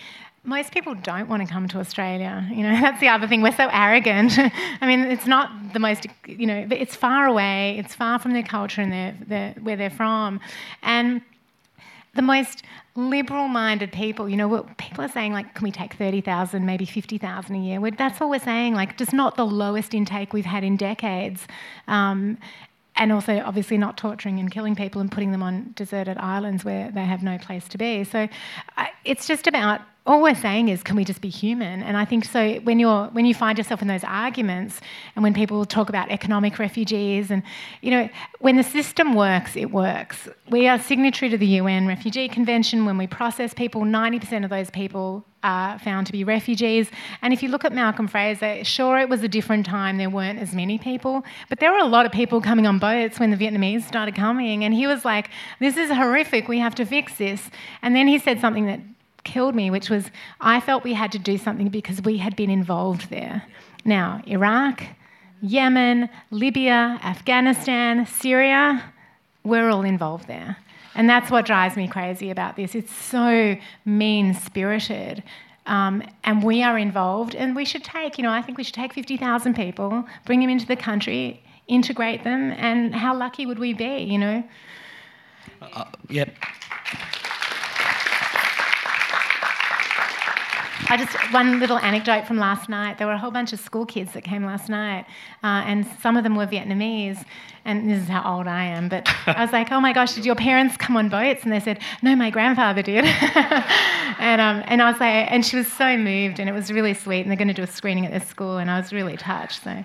most 0.45 0.73
people 0.73 0.95
don't 0.95 1.29
want 1.29 1.47
to 1.47 1.53
come 1.53 1.69
to 1.69 1.79
Australia. 1.79 2.47
You 2.51 2.63
know, 2.65 2.73
that's 2.81 3.01
the 3.01 3.09
other 3.09 3.27
thing. 3.27 3.43
We're 3.43 3.57
so 3.57 3.69
arrogant. 3.71 4.39
I 4.81 4.87
mean, 4.87 5.01
it's 5.01 5.27
not 5.27 5.73
the 5.73 5.79
most, 5.79 6.07
you 6.27 6.47
know, 6.47 6.67
it's 6.71 6.97
far 6.97 7.27
away. 7.27 7.79
It's 7.79 7.95
far 7.95 8.19
from 8.19 8.33
their 8.33 8.43
culture 8.43 8.81
and 8.81 8.93
their, 8.93 9.17
their, 9.27 9.53
where 9.63 9.77
they're 9.77 9.91
from. 9.91 10.41
And 10.83 11.23
the 12.15 12.23
most 12.23 12.63
liberal-minded 12.95 13.91
people, 13.93 14.29
you 14.29 14.37
know, 14.37 14.65
people 14.77 15.05
are 15.05 15.09
saying, 15.09 15.33
like, 15.33 15.55
can 15.55 15.65
we 15.65 15.71
take 15.71 15.95
30,000, 15.95 16.67
maybe 16.67 16.85
50,000 16.85 17.55
a 17.55 17.59
year? 17.59 17.81
We're, 17.81 17.93
that's 17.93 18.21
all 18.21 18.29
we're 18.29 18.39
saying. 18.39 18.75
Like, 18.75 18.99
just 18.99 19.13
not 19.13 19.37
the 19.37 19.47
lowest 19.47 19.95
intake 19.95 20.33
we've 20.33 20.45
had 20.45 20.65
in 20.65 20.77
decades. 20.77 21.47
Um, 21.89 22.37
and 22.97 23.11
also 23.11 23.41
obviously 23.47 23.79
not 23.79 23.97
torturing 23.97 24.39
and 24.39 24.51
killing 24.51 24.77
people 24.77 25.01
and 25.01 25.11
putting 25.11 25.33
them 25.33 25.43
on 25.43 25.73
deserted 25.75 26.19
islands 26.19 26.63
where 26.63 26.91
they 26.91 27.05
have 27.05 27.23
no 27.23 27.39
place 27.39 27.67
to 27.69 27.79
be. 27.79 28.05
So 28.05 28.29
it's 29.07 29.27
just 29.27 29.47
about 29.47 29.81
all 30.05 30.21
we're 30.21 30.35
saying 30.35 30.69
is 30.69 30.83
can 30.83 30.97
we 30.97 31.05
just 31.05 31.21
be 31.21 31.29
human? 31.29 31.83
And 31.83 31.97
i 31.97 32.05
think 32.05 32.25
so 32.25 32.55
when 32.61 32.79
you're 32.79 33.07
when 33.09 33.25
you 33.25 33.35
find 33.35 33.57
yourself 33.57 33.83
in 33.83 33.88
those 33.88 34.05
arguments 34.05 34.81
and 35.15 35.23
when 35.23 35.33
people 35.33 35.65
talk 35.65 35.88
about 35.88 36.11
economic 36.11 36.59
refugees 36.59 37.31
and 37.31 37.43
you 37.83 37.91
know 37.91 38.09
when 38.41 38.57
the 38.57 38.62
system 38.62 39.15
works 39.15 39.57
it 39.57 39.71
works. 39.71 40.29
We 40.51 40.67
are 40.67 40.79
signatory 40.79 41.31
to 41.31 41.38
the 41.38 41.61
un 41.61 41.87
refugee 41.87 42.29
convention. 42.29 42.85
When 42.85 42.99
we 42.99 43.07
process 43.07 43.55
people 43.55 43.83
90% 43.83 44.45
of 44.45 44.51
those 44.51 44.71
people 44.71 45.25
are 45.45 45.79
found 45.81 46.07
to 46.07 46.12
be 46.12 46.23
refugees. 46.23 46.88
And 47.21 47.33
if 47.33 47.43
you 47.43 47.49
look 47.49 47.65
at 47.65 47.73
malcolm 47.73 48.09
fraser 48.09 48.65
sure 48.65 48.99
it 48.99 49.09
was 49.09 49.23
a 49.23 49.29
different 49.29 49.67
time. 49.67 49.99
There 49.99 50.11
weren't 50.11 50.41
as 50.41 50.53
many 50.53 50.79
people 50.79 51.25
but 51.49 51.61
there 51.61 51.71
were 51.71 51.79
a 51.79 51.87
lot 51.97 52.07
of 52.07 52.12
people 52.12 52.41
coming 52.41 52.67
on 52.67 52.81
boats 52.81 53.21
when 53.21 53.31
the 53.31 53.37
vietnamese 53.37 53.83
started 53.83 54.17
coming. 54.17 54.65
And 54.65 54.75
he 54.75 54.88
was 54.88 55.05
like 55.05 55.31
this 55.61 55.77
is 55.77 55.91
horrific. 55.93 56.49
We 56.49 56.59
have 56.59 56.75
to 56.75 56.85
fix 56.85 57.19
this. 57.19 57.51
And 57.83 57.95
then 57.95 58.09
he 58.09 58.19
said 58.19 58.41
something 58.41 58.67
that 58.67 58.81
killed 59.25 59.55
me, 59.55 59.71
which 59.71 59.91
was 59.91 60.11
I 60.41 60.61
felt 60.61 60.85
we 60.85 60.95
had 60.95 61.13
to 61.13 61.19
do 61.19 61.39
something 61.39 61.69
because 61.69 62.03
we 62.03 62.19
had 62.19 62.37
been 62.37 62.51
involved 62.51 63.11
there. 63.11 63.45
Now, 63.85 64.23
Iraq, 64.27 64.83
Yemen, 65.41 66.09
Libya, 66.31 67.01
Afghanistan, 67.03 68.07
Syria, 68.07 68.93
we're 69.45 69.71
all 69.71 69.83
involved 69.83 70.29
there. 70.29 70.57
And 70.95 71.09
that's 71.09 71.31
what 71.31 71.47
drives 71.47 71.77
me 71.77 71.89
crazy 71.89 72.31
about 72.31 72.57
this. 72.57 72.75
It's 72.75 72.95
so 72.95 73.57
mean 73.85 74.35
spirited. 74.35 75.23
Um, 75.67 76.03
and 76.25 76.43
we 76.43 76.63
are 76.63 76.77
involved, 76.77 77.35
and 77.35 77.55
we 77.55 77.65
should 77.65 77.85
take, 77.85 78.19
you 78.19 78.25
know, 78.25 78.31
I 78.31 78.43
think 78.43 78.59
we 78.59 78.65
should 78.65 78.75
take 78.75 78.93
50,000 78.93 79.55
people, 79.55 80.05
bring 80.25 80.41
them 80.41 80.51
into 80.51 80.67
the 80.67 80.77
country, 80.77 81.43
integrate 81.69 82.25
them, 82.25 82.53
and 82.53 82.95
how 82.95 83.17
lucky 83.17 83.47
would 83.47 83.61
we 83.61 83.73
be, 83.73 83.99
you 83.99 84.19
know? 84.19 84.45
Uh, 85.61 85.85
yep. 86.09 86.35
I 90.88 90.97
just 90.97 91.12
one 91.33 91.61
little 91.61 91.79
anecdote 91.79 92.27
from 92.27 92.38
last 92.38 92.68
night. 92.68 92.99
There 92.99 93.07
were 93.07 93.12
a 93.12 93.18
whole 93.18 93.31
bunch 93.31 93.53
of 93.53 93.61
school 93.61 93.87
kids 93.87 94.12
that 94.12 94.23
came 94.25 94.45
last 94.45 94.68
night, 94.68 95.07
uh, 95.42 95.62
and 95.66 95.87
some 96.01 96.16
of 96.16 96.25
them 96.25 96.37
were 96.37 96.47
Vietnamese. 96.47 97.25
And 97.64 97.88
this 97.88 98.03
is 98.03 98.09
how 98.09 98.37
old 98.37 98.49
I 98.49 98.64
am, 98.64 98.88
but 98.88 99.09
I 99.27 99.40
was 99.40 99.53
like, 99.53 99.71
"Oh 99.71 99.81
my 99.81 99.92
gosh, 99.92 100.14
did 100.14 100.27
your 100.27 100.35
parents 100.35 100.77
come 100.77 100.97
on 100.97 101.09
boats?" 101.09 101.45
And 101.45 101.53
they 101.53 101.61
said, 101.61 101.79
"No, 102.03 102.16
my 102.16 102.31
grandfather 102.31 102.83
did." 102.83 103.05
and 104.18 104.40
um, 104.40 104.64
and 104.66 104.83
I 104.83 104.90
was 104.90 105.01
like, 105.01 105.31
and 105.31 105.47
she 105.47 105.57
was 105.57 105.71
so 105.73 105.97
moved, 105.97 106.40
and 106.40 106.49
it 106.49 106.53
was 106.53 106.73
really 106.73 106.95
sweet. 106.95 107.21
And 107.21 107.31
they're 107.31 107.37
going 107.37 107.49
to 107.49 107.55
do 107.55 107.62
a 107.62 107.66
screening 107.66 108.05
at 108.05 108.11
their 108.11 108.21
school, 108.21 108.59
and 108.59 108.71
I 108.71 108.81
was 108.81 108.92
really 108.92 109.16
touched. 109.16 109.62
So. 109.62 109.85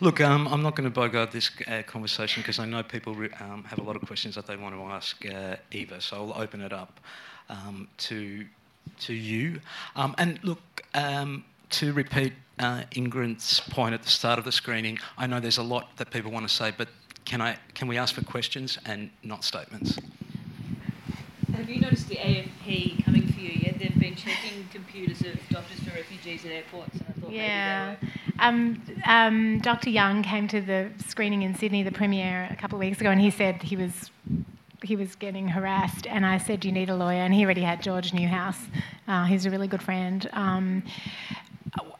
Look, 0.00 0.20
um, 0.20 0.46
I'm 0.48 0.62
not 0.62 0.76
going 0.76 0.88
to 0.88 0.94
bogart 0.94 1.32
this 1.32 1.50
uh, 1.66 1.82
conversation 1.82 2.42
because 2.42 2.58
I 2.58 2.66
know 2.66 2.82
people 2.82 3.14
re- 3.14 3.30
um, 3.40 3.64
have 3.64 3.78
a 3.78 3.82
lot 3.82 3.96
of 3.96 4.02
questions 4.06 4.36
that 4.36 4.46
they 4.46 4.56
want 4.56 4.74
to 4.74 4.82
ask 4.82 5.26
uh, 5.26 5.56
Eva, 5.72 6.00
so 6.00 6.16
I'll 6.16 6.42
open 6.42 6.60
it 6.60 6.72
up 6.72 7.00
um, 7.48 7.88
to 7.98 8.46
to 9.00 9.14
you. 9.14 9.60
Um, 9.96 10.14
and 10.18 10.38
look, 10.42 10.60
um, 10.94 11.44
to 11.70 11.92
repeat 11.92 12.32
uh, 12.58 12.82
Ingrid's 12.92 13.60
point 13.60 13.94
at 13.94 14.02
the 14.02 14.10
start 14.10 14.38
of 14.38 14.44
the 14.44 14.52
screening, 14.52 14.98
I 15.16 15.26
know 15.26 15.40
there's 15.40 15.58
a 15.58 15.62
lot 15.62 15.96
that 15.96 16.10
people 16.10 16.30
want 16.30 16.48
to 16.48 16.54
say, 16.54 16.72
but 16.76 16.88
can, 17.24 17.40
I, 17.40 17.58
can 17.74 17.88
we 17.88 17.96
ask 17.96 18.14
for 18.14 18.24
questions 18.24 18.78
and 18.86 19.10
not 19.22 19.44
statements? 19.44 19.98
Have 21.54 21.68
you 21.68 21.80
noticed 21.80 22.08
the 22.08 22.16
AFP 22.16 23.04
coming 23.04 23.26
for 23.32 23.40
you 23.40 23.50
yet? 23.50 23.78
They've 23.78 23.98
been 23.98 24.16
checking 24.16 24.68
computers 24.72 25.20
of 25.20 25.38
doctors 25.48 25.80
for 25.80 25.94
refugees 25.94 26.44
at 26.44 26.52
airports, 26.52 26.94
and 26.94 27.04
I 27.08 27.20
thought 27.20 27.32
yeah. 27.32 27.96
Um, 28.38 28.82
um, 29.04 29.58
Dr. 29.60 29.90
Young 29.90 30.22
came 30.22 30.48
to 30.48 30.60
the 30.60 30.90
screening 31.06 31.42
in 31.42 31.54
Sydney, 31.54 31.82
the 31.82 31.92
premiere, 31.92 32.48
a 32.50 32.56
couple 32.56 32.76
of 32.76 32.80
weeks 32.80 33.00
ago, 33.00 33.10
and 33.10 33.20
he 33.20 33.30
said 33.30 33.62
he 33.62 33.76
was 33.76 34.10
he 34.82 34.96
was 34.96 35.14
getting 35.14 35.48
harassed, 35.48 36.06
and 36.06 36.24
I 36.24 36.38
said, 36.38 36.64
"You 36.64 36.72
need 36.72 36.90
a 36.90 36.96
lawyer," 36.96 37.22
and 37.22 37.34
he 37.34 37.44
already 37.44 37.62
had 37.62 37.82
George 37.82 38.12
Newhouse. 38.12 38.58
Uh, 39.06 39.24
he's 39.24 39.46
a 39.46 39.50
really 39.50 39.68
good 39.68 39.82
friend. 39.82 40.28
Um, 40.32 40.82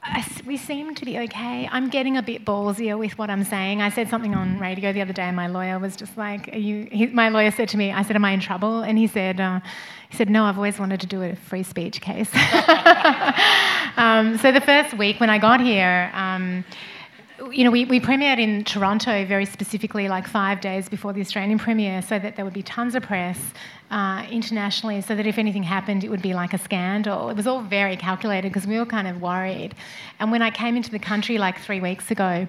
I, 0.03 0.27
we 0.47 0.57
seem 0.57 0.95
to 0.95 1.05
be 1.05 1.19
okay. 1.19 1.69
I'm 1.71 1.91
getting 1.91 2.17
a 2.17 2.23
bit 2.23 2.45
ballsier 2.45 2.99
with 2.99 3.17
what 3.19 3.31
I'm 3.31 3.45
saying. 3.45 3.83
I 3.83 3.91
said 3.91 4.09
something 4.09 4.35
on 4.35 4.59
radio 4.59 4.93
the 4.93 5.03
other 5.03 5.13
day, 5.13 5.23
and 5.23 5.37
my 5.37 5.47
lawyer 5.47 5.79
was 5.79 5.97
just 5.97 6.17
like, 6.17 6.53
"Are 6.53 6.59
you?" 6.59 6.89
He, 6.91 7.07
my 7.07 7.29
lawyer 7.29 7.51
said 7.51 7.69
to 7.71 7.77
me, 7.77 7.93
"I 7.93 8.03
said, 8.03 8.17
am 8.17 8.25
I 8.25 8.33
in 8.33 8.41
trouble?" 8.41 8.83
And 8.83 8.99
he 8.99 9.07
said, 9.07 9.41
uh, 9.41 9.61
"He 10.09 10.17
said, 10.17 10.31
no, 10.31 10.45
I've 10.45 10.57
always 10.57 10.79
wanted 10.79 11.01
to 11.01 11.07
do 11.07 11.23
a 11.23 11.37
free 11.37 11.63
speech 11.63 12.01
case." 12.01 12.31
um, 13.97 14.39
so 14.39 14.51
the 14.53 14.63
first 14.65 14.97
week 14.97 15.21
when 15.21 15.31
I 15.31 15.39
got 15.39 15.61
here. 15.61 16.11
Um, 16.15 16.65
you 17.53 17.65
know, 17.65 17.71
we, 17.71 17.85
we 17.85 18.01
premiered 18.01 18.39
in 18.39 18.65
Toronto 18.65 19.25
very 19.25 19.45
specifically, 19.45 20.09
like 20.09 20.27
five 20.27 20.61
days 20.61 20.89
before 20.89 21.13
the 21.13 21.21
Australian 21.21 21.59
premiere, 21.59 22.03
so 22.03 22.19
that 22.19 22.37
there 22.37 22.45
would 22.45 22.55
be 22.55 22.63
tons 22.63 22.95
of 22.95 23.03
press 23.03 23.39
uh, 23.91 24.27
internationally, 24.31 25.01
so 25.01 25.15
that 25.15 25.27
if 25.27 25.39
anything 25.39 25.63
happened, 25.63 26.05
it 26.05 26.09
would 26.09 26.23
be 26.23 26.35
like 26.35 26.53
a 26.53 26.59
scandal. 26.59 27.31
It 27.31 27.37
was 27.37 27.47
all 27.47 27.61
very 27.61 27.97
calculated 27.97 28.53
because 28.53 28.67
we 28.67 28.79
were 28.79 28.87
kind 28.87 29.09
of 29.09 29.21
worried. 29.21 29.75
And 30.19 30.31
when 30.31 30.43
I 30.43 30.51
came 30.51 30.77
into 30.77 30.91
the 30.91 30.99
country 30.99 31.39
like 31.39 31.59
three 31.61 31.81
weeks 31.81 32.11
ago, 32.11 32.47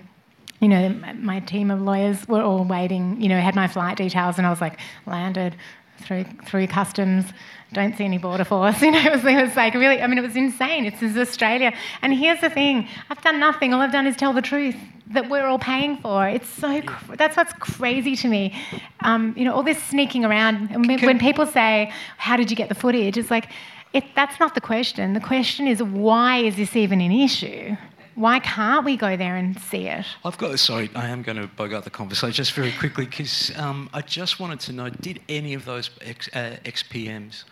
you 0.60 0.68
know, 0.68 0.90
my 1.16 1.40
team 1.40 1.72
of 1.72 1.82
lawyers 1.82 2.28
were 2.28 2.42
all 2.42 2.64
waiting, 2.64 3.20
you 3.20 3.30
know, 3.30 3.40
had 3.40 3.56
my 3.56 3.68
flight 3.68 3.98
details, 3.98 4.38
and 4.38 4.46
I 4.46 4.52
was 4.52 4.62
like, 4.62 4.80
landed 5.08 5.56
through 6.02 6.26
through 6.46 6.68
customs, 6.68 7.26
don't 7.74 7.96
see 7.96 8.04
any 8.06 8.18
border 8.18 8.44
force. 8.44 8.82
You 8.82 8.92
know, 8.92 9.00
it 9.00 9.12
was, 9.14 9.26
it 9.26 9.42
was 9.42 9.56
like 9.56 9.74
really, 9.74 10.02
I 10.02 10.08
mean, 10.08 10.18
it 10.18 10.24
was 10.24 10.36
insane. 10.36 10.86
It's, 10.86 11.02
it's 11.02 11.18
Australia. 11.18 11.74
And 12.02 12.14
here's 12.14 12.42
the 12.42 12.50
thing 12.50 12.88
I've 13.10 13.22
done 13.22 13.40
nothing. 13.40 13.74
All 13.74 13.82
I've 13.82 13.92
done 13.92 14.08
is 14.08 14.16
tell 14.16 14.34
the 14.34 14.42
truth 14.42 14.76
that 15.14 15.30
we're 15.30 15.46
all 15.46 15.60
paying 15.60 15.98
for. 15.98 16.28
It's 16.28 16.48
so, 16.50 16.82
that's 17.16 17.38
what's 17.38 17.54
crazy 17.54 18.16
to 18.18 18.28
me. 18.28 18.56
Um, 19.02 19.34
you 19.38 19.46
know, 19.46 19.54
all 19.54 19.64
this 19.64 19.82
sneaking 19.84 20.26
around. 20.26 20.70
When 20.88 21.20
people 21.20 21.46
say, 21.46 21.92
How 22.18 22.38
did 22.38 22.50
you 22.50 22.58
get 22.58 22.70
the 22.70 22.76
footage? 22.76 23.18
It's 23.18 23.32
like, 23.32 23.50
it, 23.94 24.06
that's 24.16 24.40
not 24.40 24.56
the 24.56 24.62
question. 24.62 25.14
The 25.14 25.20
question 25.20 25.68
is, 25.68 25.84
why 25.84 26.38
is 26.38 26.56
this 26.56 26.76
even 26.76 27.02
an 27.02 27.12
issue? 27.12 27.76
Why 28.16 28.40
can't 28.40 28.86
we 28.86 28.98
go 28.98 29.16
there 29.16 29.36
and 29.36 29.60
see 29.60 29.88
it? 29.88 30.06
I've 30.26 30.38
got, 30.38 30.58
sorry, 30.60 30.90
I 30.96 31.08
am 31.08 31.22
going 31.22 31.38
to 31.38 31.48
bug 31.48 31.74
out 31.74 31.84
the 31.84 31.90
conversation 31.90 32.34
just 32.34 32.54
very 32.54 32.72
quickly 32.74 33.06
because 33.06 33.52
um, 33.58 33.90
I 33.94 34.02
just 34.02 34.40
wanted 34.40 34.60
to 34.62 34.74
know 34.74 34.90
did 34.90 35.22
any 35.30 35.54
of 35.54 35.66
those 35.66 35.90
ex, 36.02 36.28
uh, 36.34 36.58
XPMs 36.66 37.46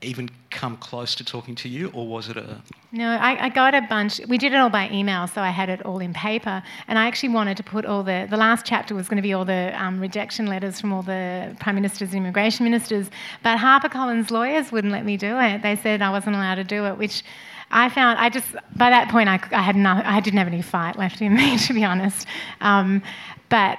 even 0.00 0.30
come 0.50 0.76
close 0.76 1.14
to 1.16 1.24
talking 1.24 1.54
to 1.56 1.68
you, 1.68 1.90
or 1.92 2.06
was 2.06 2.28
it 2.28 2.36
a? 2.36 2.62
No, 2.92 3.10
I, 3.10 3.46
I, 3.46 3.48
got 3.48 3.74
a 3.74 3.82
bunch. 3.82 4.20
We 4.28 4.38
did 4.38 4.52
it 4.52 4.56
all 4.56 4.70
by 4.70 4.88
email, 4.90 5.26
so 5.26 5.42
I 5.42 5.50
had 5.50 5.68
it 5.68 5.84
all 5.84 5.98
in 5.98 6.14
paper. 6.14 6.62
And 6.86 6.98
I 6.98 7.06
actually 7.06 7.30
wanted 7.30 7.56
to 7.56 7.62
put 7.64 7.84
all 7.84 8.02
the. 8.02 8.26
The 8.30 8.36
last 8.36 8.64
chapter 8.64 8.94
was 8.94 9.08
going 9.08 9.16
to 9.16 9.22
be 9.22 9.32
all 9.32 9.44
the 9.44 9.72
um, 9.76 10.00
rejection 10.00 10.46
letters 10.46 10.80
from 10.80 10.92
all 10.92 11.02
the 11.02 11.56
prime 11.58 11.74
ministers 11.74 12.10
and 12.10 12.18
immigration 12.18 12.64
ministers. 12.64 13.10
But 13.42 13.58
HarperCollins 13.58 14.30
lawyers 14.30 14.70
wouldn't 14.70 14.92
let 14.92 15.04
me 15.04 15.16
do 15.16 15.38
it. 15.38 15.62
They 15.62 15.74
said 15.74 16.00
I 16.00 16.10
wasn't 16.10 16.36
allowed 16.36 16.56
to 16.56 16.64
do 16.64 16.86
it, 16.86 16.96
which 16.96 17.24
I 17.70 17.88
found. 17.88 18.18
I 18.18 18.28
just 18.28 18.52
by 18.76 18.90
that 18.90 19.10
point 19.10 19.28
I, 19.28 19.40
I 19.52 19.62
had 19.62 19.76
no, 19.76 20.00
I 20.04 20.20
didn't 20.20 20.38
have 20.38 20.46
any 20.46 20.62
fight 20.62 20.96
left 20.96 21.20
in 21.20 21.34
me, 21.34 21.58
to 21.66 21.74
be 21.74 21.84
honest. 21.84 22.26
Um, 22.60 23.02
but 23.48 23.78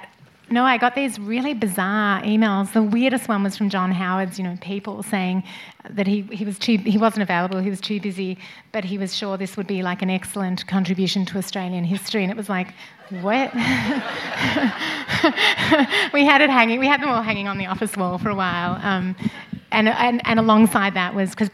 no, 0.52 0.64
I 0.64 0.78
got 0.78 0.96
these 0.96 1.18
really 1.18 1.54
bizarre 1.54 2.20
emails. 2.22 2.72
The 2.72 2.82
weirdest 2.82 3.28
one 3.28 3.44
was 3.44 3.56
from 3.56 3.70
John 3.70 3.92
Howard's, 3.92 4.36
you 4.36 4.44
know, 4.44 4.58
people 4.60 5.04
saying 5.04 5.44
that 5.88 6.08
he, 6.08 6.22
he 6.22 6.44
was 6.44 6.58
too 6.58 6.76
he 6.76 6.98
wasn't 6.98 7.22
available, 7.22 7.60
he 7.60 7.70
was 7.70 7.80
too 7.80 8.00
busy, 8.00 8.36
but 8.72 8.84
he 8.84 8.98
was 8.98 9.16
sure 9.16 9.36
this 9.36 9.56
would 9.56 9.68
be 9.68 9.82
like 9.82 10.02
an 10.02 10.10
excellent 10.10 10.66
contribution 10.66 11.24
to 11.26 11.38
Australian 11.38 11.84
history. 11.84 12.22
And 12.24 12.32
it 12.32 12.36
was 12.36 12.48
like, 12.48 12.74
what? 13.10 13.54
we 16.12 16.24
had 16.24 16.40
it 16.40 16.50
hanging, 16.50 16.80
we 16.80 16.86
had 16.86 17.02
them 17.02 17.10
all 17.10 17.22
hanging 17.22 17.48
on 17.48 17.58
the 17.58 17.66
office 17.66 17.96
wall 17.96 18.18
for 18.18 18.30
a 18.30 18.34
while. 18.34 18.78
Um, 18.82 19.14
and, 19.72 19.88
and, 19.88 20.20
and 20.26 20.40
alongside 20.40 20.94
that 20.94 21.14
was 21.14 21.30
because 21.30 21.48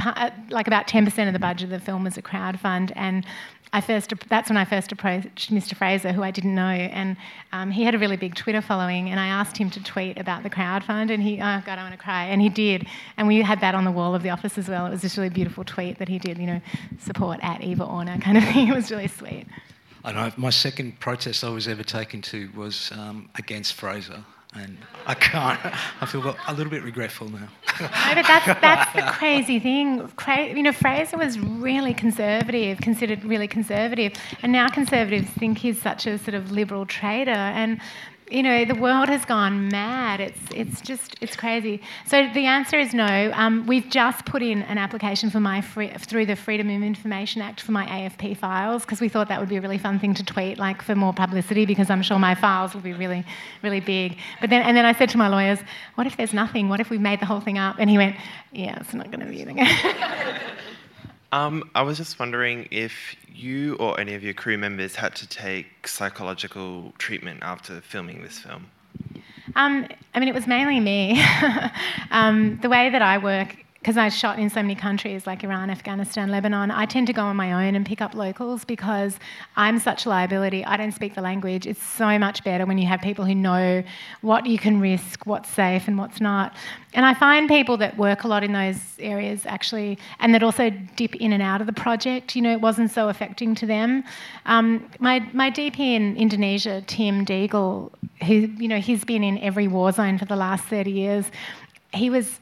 like 0.48 0.66
about 0.66 0.86
10% 0.86 1.26
of 1.26 1.34
the 1.34 1.38
budget 1.38 1.64
of 1.64 1.70
the 1.70 1.84
film 1.84 2.04
was 2.04 2.16
a 2.16 2.22
crowd 2.22 2.58
fund 2.58 2.90
and 2.96 3.26
I 3.72 3.80
first, 3.80 4.12
that's 4.28 4.48
when 4.48 4.56
I 4.56 4.64
first 4.64 4.92
approached 4.92 5.52
Mr. 5.52 5.76
Fraser, 5.76 6.12
who 6.12 6.22
I 6.22 6.30
didn't 6.30 6.54
know, 6.54 6.62
and 6.62 7.16
um, 7.52 7.70
he 7.70 7.84
had 7.84 7.94
a 7.94 7.98
really 7.98 8.16
big 8.16 8.34
Twitter 8.34 8.62
following. 8.62 9.10
And 9.10 9.18
I 9.18 9.26
asked 9.26 9.56
him 9.56 9.70
to 9.70 9.82
tweet 9.82 10.18
about 10.18 10.44
the 10.44 10.50
crowdfund, 10.50 11.10
and 11.10 11.22
he, 11.22 11.34
oh 11.34 11.62
God, 11.66 11.78
I 11.78 11.82
want 11.82 11.92
to 11.92 11.98
cry, 11.98 12.24
and 12.24 12.40
he 12.40 12.48
did. 12.48 12.86
And 13.16 13.26
we 13.26 13.42
had 13.42 13.60
that 13.60 13.74
on 13.74 13.84
the 13.84 13.90
wall 13.90 14.14
of 14.14 14.22
the 14.22 14.30
office 14.30 14.56
as 14.56 14.68
well. 14.68 14.86
It 14.86 14.90
was 14.90 15.02
this 15.02 15.18
really 15.18 15.30
beautiful 15.30 15.64
tweet 15.64 15.98
that 15.98 16.08
he 16.08 16.18
did, 16.18 16.38
you 16.38 16.46
know, 16.46 16.60
support 17.00 17.40
at 17.42 17.62
Eva 17.62 17.84
Orner 17.84 18.20
kind 18.22 18.38
of 18.38 18.44
thing. 18.44 18.68
It 18.72 18.74
was 18.74 18.90
really 18.90 19.08
sweet. 19.08 19.46
I. 20.14 20.32
My 20.36 20.50
second 20.50 21.00
protest 21.00 21.42
I 21.42 21.48
was 21.50 21.66
ever 21.68 21.82
taken 21.82 22.22
to 22.22 22.50
was 22.54 22.92
um, 22.92 23.28
against 23.36 23.74
Fraser 23.74 24.24
and 24.54 24.78
I 25.06 25.14
can't. 25.14 25.60
I 26.00 26.06
feel 26.06 26.36
a 26.46 26.54
little 26.54 26.70
bit 26.70 26.82
regretful 26.82 27.28
now. 27.28 27.48
no, 27.80 28.14
but 28.14 28.26
that's 28.26 28.46
that's 28.60 28.92
the 28.94 29.02
crazy 29.12 29.58
thing. 29.58 30.08
Cra- 30.16 30.48
you 30.48 30.62
know, 30.62 30.72
Fraser 30.72 31.18
was 31.18 31.38
really 31.38 31.94
conservative, 31.94 32.78
considered 32.78 33.24
really 33.24 33.48
conservative, 33.48 34.14
and 34.42 34.52
now 34.52 34.68
conservatives 34.68 35.28
think 35.30 35.58
he's 35.58 35.80
such 35.80 36.06
a 36.06 36.18
sort 36.18 36.34
of 36.34 36.50
liberal 36.50 36.86
trader. 36.86 37.30
And 37.30 37.80
you 38.30 38.42
know, 38.42 38.64
the 38.64 38.74
world 38.74 39.08
has 39.08 39.24
gone 39.24 39.68
mad. 39.68 40.20
It's, 40.20 40.38
it's 40.52 40.80
just, 40.80 41.16
it's 41.20 41.36
crazy. 41.36 41.80
So 42.06 42.28
the 42.34 42.46
answer 42.46 42.76
is 42.78 42.92
no. 42.92 43.30
Um, 43.34 43.66
we've 43.66 43.88
just 43.88 44.26
put 44.26 44.42
in 44.42 44.62
an 44.62 44.78
application 44.78 45.30
for 45.30 45.38
my 45.38 45.60
free, 45.60 45.92
through 45.96 46.26
the 46.26 46.34
Freedom 46.34 46.68
of 46.68 46.82
Information 46.82 47.40
Act 47.40 47.60
for 47.60 47.70
my 47.70 47.86
AFP 47.86 48.36
files 48.36 48.82
because 48.82 49.00
we 49.00 49.08
thought 49.08 49.28
that 49.28 49.38
would 49.38 49.48
be 49.48 49.56
a 49.56 49.60
really 49.60 49.78
fun 49.78 50.00
thing 50.00 50.12
to 50.14 50.24
tweet, 50.24 50.58
like 50.58 50.82
for 50.82 50.96
more 50.96 51.12
publicity, 51.12 51.66
because 51.66 51.88
I'm 51.88 52.02
sure 52.02 52.18
my 52.18 52.34
files 52.34 52.74
will 52.74 52.80
be 52.80 52.94
really, 52.94 53.24
really 53.62 53.80
big. 53.80 54.18
But 54.40 54.50
then, 54.50 54.62
and 54.62 54.76
then 54.76 54.84
I 54.84 54.92
said 54.92 55.08
to 55.10 55.18
my 55.18 55.28
lawyers, 55.28 55.60
"What 55.94 56.06
if 56.06 56.16
there's 56.16 56.34
nothing? 56.34 56.68
What 56.68 56.80
if 56.80 56.90
we 56.90 56.98
made 56.98 57.20
the 57.20 57.26
whole 57.26 57.40
thing 57.40 57.58
up?" 57.58 57.76
And 57.78 57.88
he 57.88 57.96
went, 57.96 58.16
"Yeah, 58.52 58.78
it's 58.80 58.92
not 58.92 59.10
going 59.10 59.20
to 59.20 59.26
be 59.26 59.42
anything." 59.42 59.66
Um, 61.32 61.70
I 61.74 61.82
was 61.82 61.98
just 61.98 62.18
wondering 62.18 62.68
if 62.70 63.16
you 63.32 63.74
or 63.76 63.98
any 63.98 64.14
of 64.14 64.22
your 64.22 64.34
crew 64.34 64.56
members 64.56 64.96
had 64.96 65.14
to 65.16 65.28
take 65.28 65.88
psychological 65.88 66.92
treatment 66.98 67.40
after 67.42 67.80
filming 67.80 68.22
this 68.22 68.38
film. 68.38 68.66
Um, 69.54 69.86
I 70.14 70.20
mean, 70.20 70.28
it 70.28 70.34
was 70.34 70.46
mainly 70.46 70.80
me. 70.80 71.22
um, 72.10 72.58
the 72.62 72.68
way 72.68 72.90
that 72.90 73.02
I 73.02 73.18
work 73.18 73.65
because 73.86 73.96
I 73.96 74.08
shot 74.08 74.40
in 74.40 74.50
so 74.50 74.60
many 74.62 74.74
countries 74.74 75.28
like 75.28 75.44
Iran, 75.44 75.70
Afghanistan, 75.70 76.28
Lebanon, 76.28 76.72
I 76.72 76.86
tend 76.86 77.06
to 77.06 77.12
go 77.12 77.22
on 77.22 77.36
my 77.36 77.68
own 77.68 77.76
and 77.76 77.86
pick 77.86 78.00
up 78.00 78.16
locals 78.16 78.64
because 78.64 79.16
I'm 79.54 79.78
such 79.78 80.06
a 80.06 80.08
liability. 80.08 80.64
I 80.64 80.76
don't 80.76 80.90
speak 80.90 81.14
the 81.14 81.20
language. 81.20 81.68
It's 81.68 81.80
so 81.80 82.18
much 82.18 82.42
better 82.42 82.66
when 82.66 82.78
you 82.78 82.86
have 82.88 83.00
people 83.00 83.24
who 83.24 83.36
know 83.36 83.84
what 84.22 84.44
you 84.44 84.58
can 84.58 84.80
risk, 84.80 85.24
what's 85.24 85.48
safe, 85.48 85.86
and 85.86 85.96
what's 85.96 86.20
not. 86.20 86.56
And 86.94 87.06
I 87.06 87.14
find 87.14 87.48
people 87.48 87.76
that 87.76 87.96
work 87.96 88.24
a 88.24 88.26
lot 88.26 88.42
in 88.42 88.54
those 88.54 88.80
areas 88.98 89.46
actually, 89.46 90.00
and 90.18 90.34
that 90.34 90.42
also 90.42 90.70
dip 90.96 91.14
in 91.14 91.32
and 91.32 91.40
out 91.40 91.60
of 91.60 91.68
the 91.68 91.72
project, 91.72 92.34
you 92.34 92.42
know, 92.42 92.50
it 92.50 92.60
wasn't 92.60 92.90
so 92.90 93.08
affecting 93.08 93.54
to 93.54 93.66
them. 93.66 94.02
Um, 94.46 94.84
my, 94.98 95.20
my 95.32 95.48
DP 95.48 95.78
in 95.78 96.16
Indonesia, 96.16 96.82
Tim 96.88 97.24
Deagle, 97.24 97.92
who, 98.26 98.34
you 98.34 98.66
know, 98.66 98.80
he's 98.80 99.04
been 99.04 99.22
in 99.22 99.38
every 99.38 99.68
war 99.68 99.92
zone 99.92 100.18
for 100.18 100.24
the 100.24 100.34
last 100.34 100.64
30 100.64 100.90
years, 100.90 101.26
he 101.94 102.10
was 102.10 102.40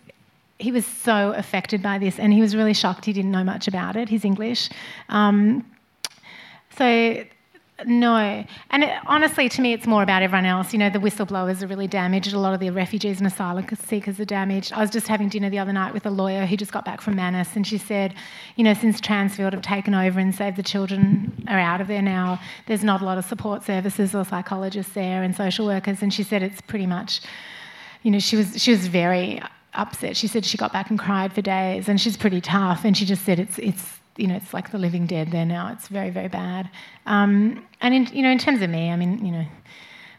he 0.58 0.70
was 0.72 0.86
so 0.86 1.32
affected 1.32 1.82
by 1.82 1.98
this, 1.98 2.18
and 2.18 2.32
he 2.32 2.40
was 2.40 2.54
really 2.54 2.74
shocked. 2.74 3.04
He 3.04 3.12
didn't 3.12 3.30
know 3.30 3.44
much 3.44 3.66
about 3.68 3.96
it. 3.96 4.08
His 4.08 4.24
English. 4.24 4.70
Um, 5.08 5.64
so 6.76 7.24
no. 7.84 8.44
And 8.70 8.84
it, 8.84 8.90
honestly, 9.06 9.48
to 9.48 9.60
me, 9.60 9.72
it's 9.72 9.86
more 9.86 10.02
about 10.02 10.22
everyone 10.22 10.46
else. 10.46 10.72
You 10.72 10.78
know, 10.78 10.90
the 10.90 11.00
whistleblowers 11.00 11.60
are 11.62 11.66
really 11.66 11.88
damaged. 11.88 12.32
A 12.32 12.38
lot 12.38 12.54
of 12.54 12.60
the 12.60 12.70
refugees 12.70 13.18
and 13.18 13.26
asylum 13.26 13.66
seekers 13.74 14.20
are 14.20 14.24
damaged. 14.24 14.72
I 14.72 14.80
was 14.80 14.90
just 14.90 15.08
having 15.08 15.28
dinner 15.28 15.50
the 15.50 15.58
other 15.58 15.72
night 15.72 15.92
with 15.92 16.06
a 16.06 16.10
lawyer 16.10 16.46
who 16.46 16.56
just 16.56 16.72
got 16.72 16.84
back 16.84 17.00
from 17.00 17.16
Manus, 17.16 17.56
and 17.56 17.66
she 17.66 17.78
said, 17.78 18.14
you 18.54 18.62
know, 18.62 18.74
since 18.74 19.00
Transfield 19.00 19.52
have 19.52 19.62
taken 19.62 19.92
over 19.92 20.20
and 20.20 20.32
Save 20.34 20.56
the 20.56 20.62
Children 20.62 21.44
are 21.48 21.58
out 21.58 21.80
of 21.80 21.88
there 21.88 22.02
now, 22.02 22.40
there's 22.66 22.84
not 22.84 23.02
a 23.02 23.04
lot 23.04 23.18
of 23.18 23.24
support 23.24 23.64
services 23.64 24.14
or 24.14 24.24
psychologists 24.24 24.94
there 24.94 25.22
and 25.22 25.34
social 25.34 25.66
workers. 25.66 26.00
And 26.00 26.14
she 26.14 26.22
said 26.22 26.42
it's 26.42 26.60
pretty 26.60 26.86
much, 26.86 27.22
you 28.02 28.10
know, 28.12 28.20
she 28.20 28.36
was 28.36 28.62
she 28.62 28.70
was 28.70 28.86
very 28.86 29.42
upset. 29.74 30.16
She 30.16 30.26
said 30.26 30.44
she 30.44 30.56
got 30.56 30.72
back 30.72 30.90
and 30.90 30.98
cried 30.98 31.32
for 31.32 31.42
days, 31.42 31.88
and 31.88 32.00
she's 32.00 32.16
pretty 32.16 32.40
tough. 32.40 32.84
And 32.84 32.96
she 32.96 33.04
just 33.04 33.24
said 33.24 33.38
it's 33.38 33.58
it's 33.58 34.00
you 34.16 34.26
know, 34.26 34.36
it's 34.36 34.54
like 34.54 34.70
the 34.70 34.78
living 34.78 35.06
dead 35.06 35.30
there 35.30 35.44
now. 35.44 35.72
It's 35.72 35.88
very, 35.88 36.10
very 36.10 36.28
bad. 36.28 36.70
Um, 37.06 37.66
and 37.80 37.94
in, 37.94 38.06
you 38.06 38.22
know, 38.22 38.30
in 38.30 38.38
terms 38.38 38.62
of 38.62 38.70
me, 38.70 38.90
I 38.90 38.96
mean, 38.96 39.24
you 39.24 39.32
know, 39.32 39.46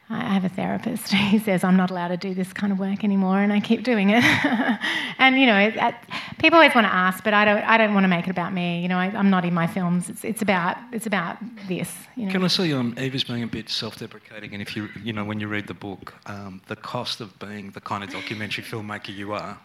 I 0.08 0.34
have 0.36 0.46
a 0.46 0.50
therapist. 0.50 1.14
He 1.36 1.40
says 1.40 1.64
I'm 1.64 1.76
not 1.76 1.90
allowed 1.90 2.10
to 2.10 2.18
do 2.18 2.34
this 2.34 2.54
kind 2.54 2.72
of 2.72 2.78
work 2.80 3.04
anymore, 3.04 3.40
and 3.40 3.52
I 3.52 3.60
keep 3.60 3.84
doing 3.84 4.12
it. 4.12 4.24
and 5.18 5.40
you 5.40 5.48
know, 5.48 5.92
people 6.38 6.58
always 6.58 6.76
want 6.76 6.86
to 6.86 6.94
ask, 6.94 7.24
but 7.24 7.34
I 7.34 7.46
don't. 7.46 7.64
I 7.64 7.78
don't 7.78 7.94
want 7.94 8.04
to 8.04 8.08
make 8.08 8.28
it 8.28 8.30
about 8.30 8.54
me. 8.54 8.82
You 8.82 8.88
know, 8.88 8.98
I, 8.98 9.08
am 9.08 9.30
not 9.30 9.44
in 9.44 9.54
my 9.54 9.66
films. 9.66 10.10
It's, 10.10 10.24
it's 10.24 10.42
about 10.42 10.78
it's 10.92 11.08
about 11.08 11.38
this. 11.68 11.92
You 12.16 12.28
know? 12.28 12.32
Can 12.32 12.44
I 12.44 12.48
say, 12.48 12.72
um, 12.74 12.94
Eva's 12.98 13.24
being 13.24 13.44
a 13.44 13.48
bit 13.48 13.70
self-deprecating, 13.70 14.54
and 14.54 14.62
if 14.62 14.76
you 14.76 14.90
you 15.04 15.14
know 15.14 15.26
when 15.26 15.40
you 15.40 15.48
read 15.48 15.68
the 15.68 15.74
book, 15.74 16.14
um, 16.28 16.62
the 16.68 16.76
cost 16.76 17.22
of 17.22 17.38
being 17.40 17.72
the 17.72 17.82
kind 17.82 18.04
of 18.04 18.12
documentary 18.12 18.64
filmmaker 18.72 19.16
you 19.16 19.34
are, 19.34 19.58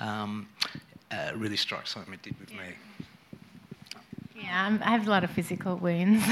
um, 0.00 0.48
uh, 1.10 1.32
really 1.34 1.56
strikes 1.56 1.90
something 1.94 2.12
it 2.12 2.22
did 2.22 2.38
with 2.38 2.52
me. 2.52 2.74
Yeah, 4.36 4.66
I'm, 4.66 4.82
i 4.82 4.90
have 4.90 5.06
a 5.06 5.10
lot 5.10 5.24
of 5.24 5.30
physical 5.30 5.76
wounds. 5.76 6.24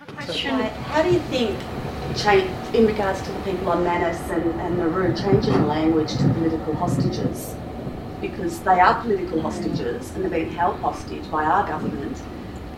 How 0.00 1.02
do 1.02 1.10
you 1.10 1.18
think, 1.18 1.58
change, 2.16 2.50
in 2.74 2.86
regards 2.86 3.20
to 3.22 3.32
the 3.32 3.40
people 3.40 3.68
on 3.68 3.84
Manus 3.84 4.18
and, 4.30 4.44
and 4.58 4.78
Nauru, 4.78 5.14
changing 5.14 5.52
the 5.52 5.66
language 5.66 6.16
to 6.16 6.28
political 6.34 6.74
hostages? 6.74 7.54
Because 8.20 8.60
they 8.60 8.80
are 8.80 8.98
political 9.02 9.38
mm. 9.38 9.42
hostages 9.42 10.10
and 10.12 10.24
they're 10.24 10.30
being 10.30 10.52
held 10.52 10.80
hostage 10.80 11.30
by 11.30 11.44
our 11.44 11.66
government 11.66 12.22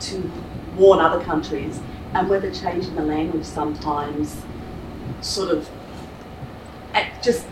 to 0.00 0.30
warn 0.76 0.98
other 0.98 1.24
countries, 1.24 1.78
and 2.14 2.28
whether 2.28 2.52
changing 2.52 2.96
the 2.96 3.02
language 3.02 3.44
sometimes 3.44 4.42
sort 5.20 5.50
of 5.50 5.70
just 7.22 7.46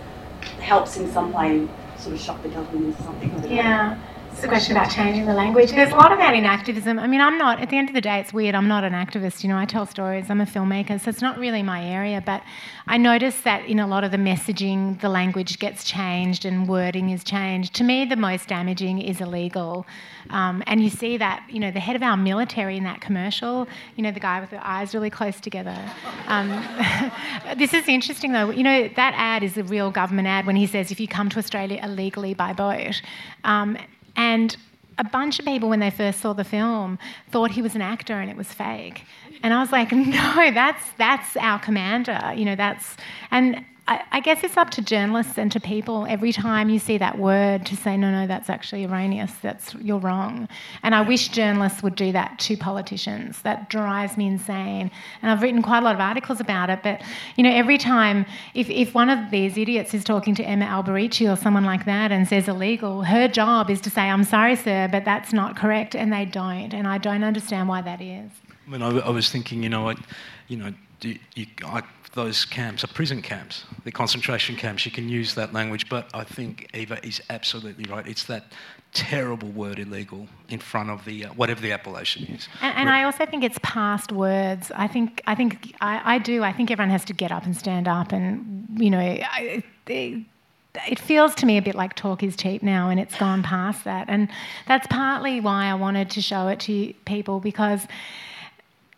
helps 0.58 0.96
in 0.96 1.10
some 1.12 1.32
way 1.32 1.68
sort 1.96 2.16
of 2.16 2.20
shock 2.20 2.42
the 2.42 2.48
government 2.48 2.98
or 2.98 3.02
something. 3.04 3.52
Yeah. 3.52 3.96
It's 4.40 4.46
a 4.46 4.48
question 4.48 4.74
about 4.74 4.90
changing 4.90 5.26
the 5.26 5.34
language. 5.34 5.72
There's 5.72 5.92
a 5.92 5.96
lot 5.96 6.12
of 6.12 6.18
that 6.18 6.32
in 6.32 6.46
activism. 6.46 6.98
I 6.98 7.06
mean, 7.06 7.20
I'm 7.20 7.36
not, 7.36 7.60
at 7.60 7.68
the 7.68 7.76
end 7.76 7.90
of 7.90 7.94
the 7.94 8.00
day, 8.00 8.20
it's 8.20 8.32
weird. 8.32 8.54
I'm 8.54 8.68
not 8.68 8.84
an 8.84 8.94
activist. 8.94 9.42
You 9.42 9.50
know, 9.50 9.58
I 9.58 9.66
tell 9.66 9.84
stories. 9.84 10.30
I'm 10.30 10.40
a 10.40 10.46
filmmaker, 10.46 10.98
so 10.98 11.10
it's 11.10 11.20
not 11.20 11.38
really 11.38 11.62
my 11.62 11.84
area. 11.84 12.22
But 12.24 12.42
I 12.86 12.96
notice 12.96 13.42
that 13.42 13.66
in 13.66 13.78
a 13.78 13.86
lot 13.86 14.02
of 14.02 14.12
the 14.12 14.16
messaging, 14.16 14.98
the 15.02 15.10
language 15.10 15.58
gets 15.58 15.84
changed 15.84 16.46
and 16.46 16.66
wording 16.66 17.10
is 17.10 17.22
changed. 17.22 17.74
To 17.74 17.84
me, 17.84 18.06
the 18.06 18.16
most 18.16 18.48
damaging 18.48 19.02
is 19.02 19.20
illegal. 19.20 19.86
Um, 20.30 20.62
and 20.66 20.82
you 20.82 20.88
see 20.88 21.18
that, 21.18 21.44
you 21.50 21.60
know, 21.60 21.70
the 21.70 21.80
head 21.80 21.94
of 21.94 22.02
our 22.02 22.16
military 22.16 22.78
in 22.78 22.84
that 22.84 23.02
commercial, 23.02 23.68
you 23.96 24.02
know, 24.02 24.10
the 24.10 24.20
guy 24.20 24.40
with 24.40 24.48
the 24.48 24.66
eyes 24.66 24.94
really 24.94 25.10
close 25.10 25.38
together. 25.38 25.76
Um, 26.28 26.48
this 27.58 27.74
is 27.74 27.86
interesting, 27.88 28.32
though. 28.32 28.48
You 28.48 28.62
know, 28.62 28.88
that 28.96 29.12
ad 29.18 29.42
is 29.42 29.58
a 29.58 29.64
real 29.64 29.90
government 29.90 30.28
ad 30.28 30.46
when 30.46 30.56
he 30.56 30.66
says, 30.66 30.90
if 30.90 30.98
you 30.98 31.06
come 31.06 31.28
to 31.28 31.38
Australia 31.38 31.78
illegally 31.82 32.32
by 32.32 32.54
boat. 32.54 33.02
Um, 33.44 33.76
and 34.16 34.56
a 34.98 35.04
bunch 35.04 35.38
of 35.38 35.46
people, 35.46 35.68
when 35.70 35.80
they 35.80 35.90
first 35.90 36.20
saw 36.20 36.34
the 36.34 36.44
film, 36.44 36.98
thought 37.30 37.52
he 37.52 37.62
was 37.62 37.74
an 37.74 37.80
actor 37.80 38.20
and 38.20 38.30
it 38.30 38.36
was 38.36 38.52
fake. 38.52 39.04
And 39.42 39.54
I 39.54 39.60
was 39.60 39.72
like, 39.72 39.90
no, 39.92 40.50
that's 40.52 40.84
that's 40.98 41.36
our 41.38 41.58
commander. 41.58 42.32
You 42.36 42.44
know, 42.44 42.56
that's 42.56 42.96
and 43.30 43.64
I, 43.90 44.20
guess 44.20 44.44
it's 44.44 44.56
up 44.56 44.70
to 44.70 44.82
journalists 44.82 45.36
and 45.36 45.50
to 45.50 45.58
people 45.58 46.06
every 46.08 46.32
time 46.32 46.70
you 46.70 46.78
see 46.78 46.96
that 46.98 47.18
word 47.18 47.66
to 47.66 47.76
say, 47.76 47.96
no, 47.96 48.12
no, 48.12 48.26
that's 48.26 48.48
actually 48.48 48.84
erroneous. 48.84 49.32
That's 49.42 49.74
you're 49.74 49.98
wrong. 49.98 50.48
And 50.84 50.94
I 50.94 51.00
wish 51.00 51.28
journalists 51.28 51.82
would 51.82 51.96
do 51.96 52.12
that 52.12 52.38
to 52.40 52.56
politicians. 52.56 53.42
That 53.42 53.68
drives 53.68 54.16
me 54.16 54.28
insane. 54.28 54.92
And 55.22 55.30
I've 55.32 55.42
written 55.42 55.60
quite 55.60 55.78
a 55.78 55.84
lot 55.84 55.96
of 55.96 56.00
articles 56.00 56.40
about 56.40 56.70
it. 56.70 56.80
But 56.84 57.02
you 57.36 57.42
know, 57.42 57.50
every 57.50 57.78
time 57.78 58.26
if, 58.54 58.70
if 58.70 58.94
one 58.94 59.10
of 59.10 59.32
these 59.32 59.58
idiots 59.58 59.92
is 59.92 60.04
talking 60.04 60.36
to 60.36 60.44
Emma 60.44 60.66
Alberici 60.66 61.30
or 61.30 61.34
someone 61.34 61.64
like 61.64 61.84
that 61.86 62.12
and 62.12 62.28
says 62.28 62.46
illegal, 62.46 63.02
her 63.02 63.26
job 63.26 63.70
is 63.70 63.80
to 63.80 63.90
say, 63.90 64.02
I'm 64.02 64.24
sorry, 64.24 64.54
sir, 64.54 64.88
but 64.92 65.04
that's 65.04 65.32
not 65.32 65.56
correct, 65.56 65.96
and 65.96 66.12
they 66.12 66.26
don't. 66.26 66.72
And 66.72 66.86
I 66.86 66.98
don't 66.98 67.24
understand 67.24 67.68
why 67.68 67.82
that 67.82 68.00
is. 68.00 68.30
I 68.70 68.72
mean, 68.72 68.82
I, 68.82 69.00
I 69.00 69.10
was 69.10 69.30
thinking, 69.30 69.64
you 69.64 69.68
know, 69.68 69.88
I, 69.88 69.96
you 70.46 70.56
know, 70.56 70.72
you, 71.02 71.46
I 71.64 71.82
those 72.12 72.44
camps 72.44 72.82
are 72.82 72.88
prison 72.88 73.22
camps, 73.22 73.64
the 73.84 73.92
concentration 73.92 74.56
camps. 74.56 74.84
You 74.84 74.92
can 74.92 75.08
use 75.08 75.34
that 75.36 75.52
language, 75.52 75.88
but 75.88 76.08
I 76.12 76.24
think 76.24 76.68
Eva 76.74 77.04
is 77.06 77.20
absolutely 77.30 77.84
right. 77.84 78.06
It's 78.06 78.24
that 78.24 78.52
terrible 78.92 79.48
word 79.48 79.78
illegal 79.78 80.26
in 80.48 80.58
front 80.58 80.90
of 80.90 81.04
the 81.04 81.26
uh, 81.26 81.32
whatever 81.34 81.60
the 81.60 81.72
appellation 81.72 82.24
is. 82.26 82.48
And, 82.60 82.76
and 82.76 82.90
I 82.90 83.04
also 83.04 83.26
think 83.26 83.44
it's 83.44 83.58
past 83.62 84.12
words. 84.12 84.70
I 84.74 84.86
think 84.86 85.22
I 85.26 85.34
think 85.34 85.74
I, 85.80 86.14
I, 86.16 86.18
do. 86.18 86.42
I 86.42 86.52
think 86.52 86.70
everyone 86.70 86.90
has 86.90 87.04
to 87.06 87.12
get 87.12 87.32
up 87.32 87.44
and 87.44 87.56
stand 87.56 87.88
up, 87.88 88.12
and 88.12 88.68
you 88.76 88.90
know. 88.90 89.00
I, 89.00 89.64
it, 89.86 90.24
it 90.88 91.00
feels 91.00 91.34
to 91.34 91.46
me 91.46 91.58
a 91.58 91.62
bit 91.62 91.74
like 91.74 91.94
talk 91.94 92.22
is 92.22 92.36
cheap 92.36 92.62
now 92.62 92.90
and 92.90 93.00
it's 93.00 93.16
gone 93.16 93.42
past 93.42 93.82
that 93.82 94.08
and 94.08 94.28
that's 94.68 94.86
partly 94.86 95.40
why 95.40 95.64
i 95.64 95.74
wanted 95.74 96.08
to 96.08 96.22
show 96.22 96.46
it 96.46 96.60
to 96.60 96.94
people 97.06 97.40
because 97.40 97.88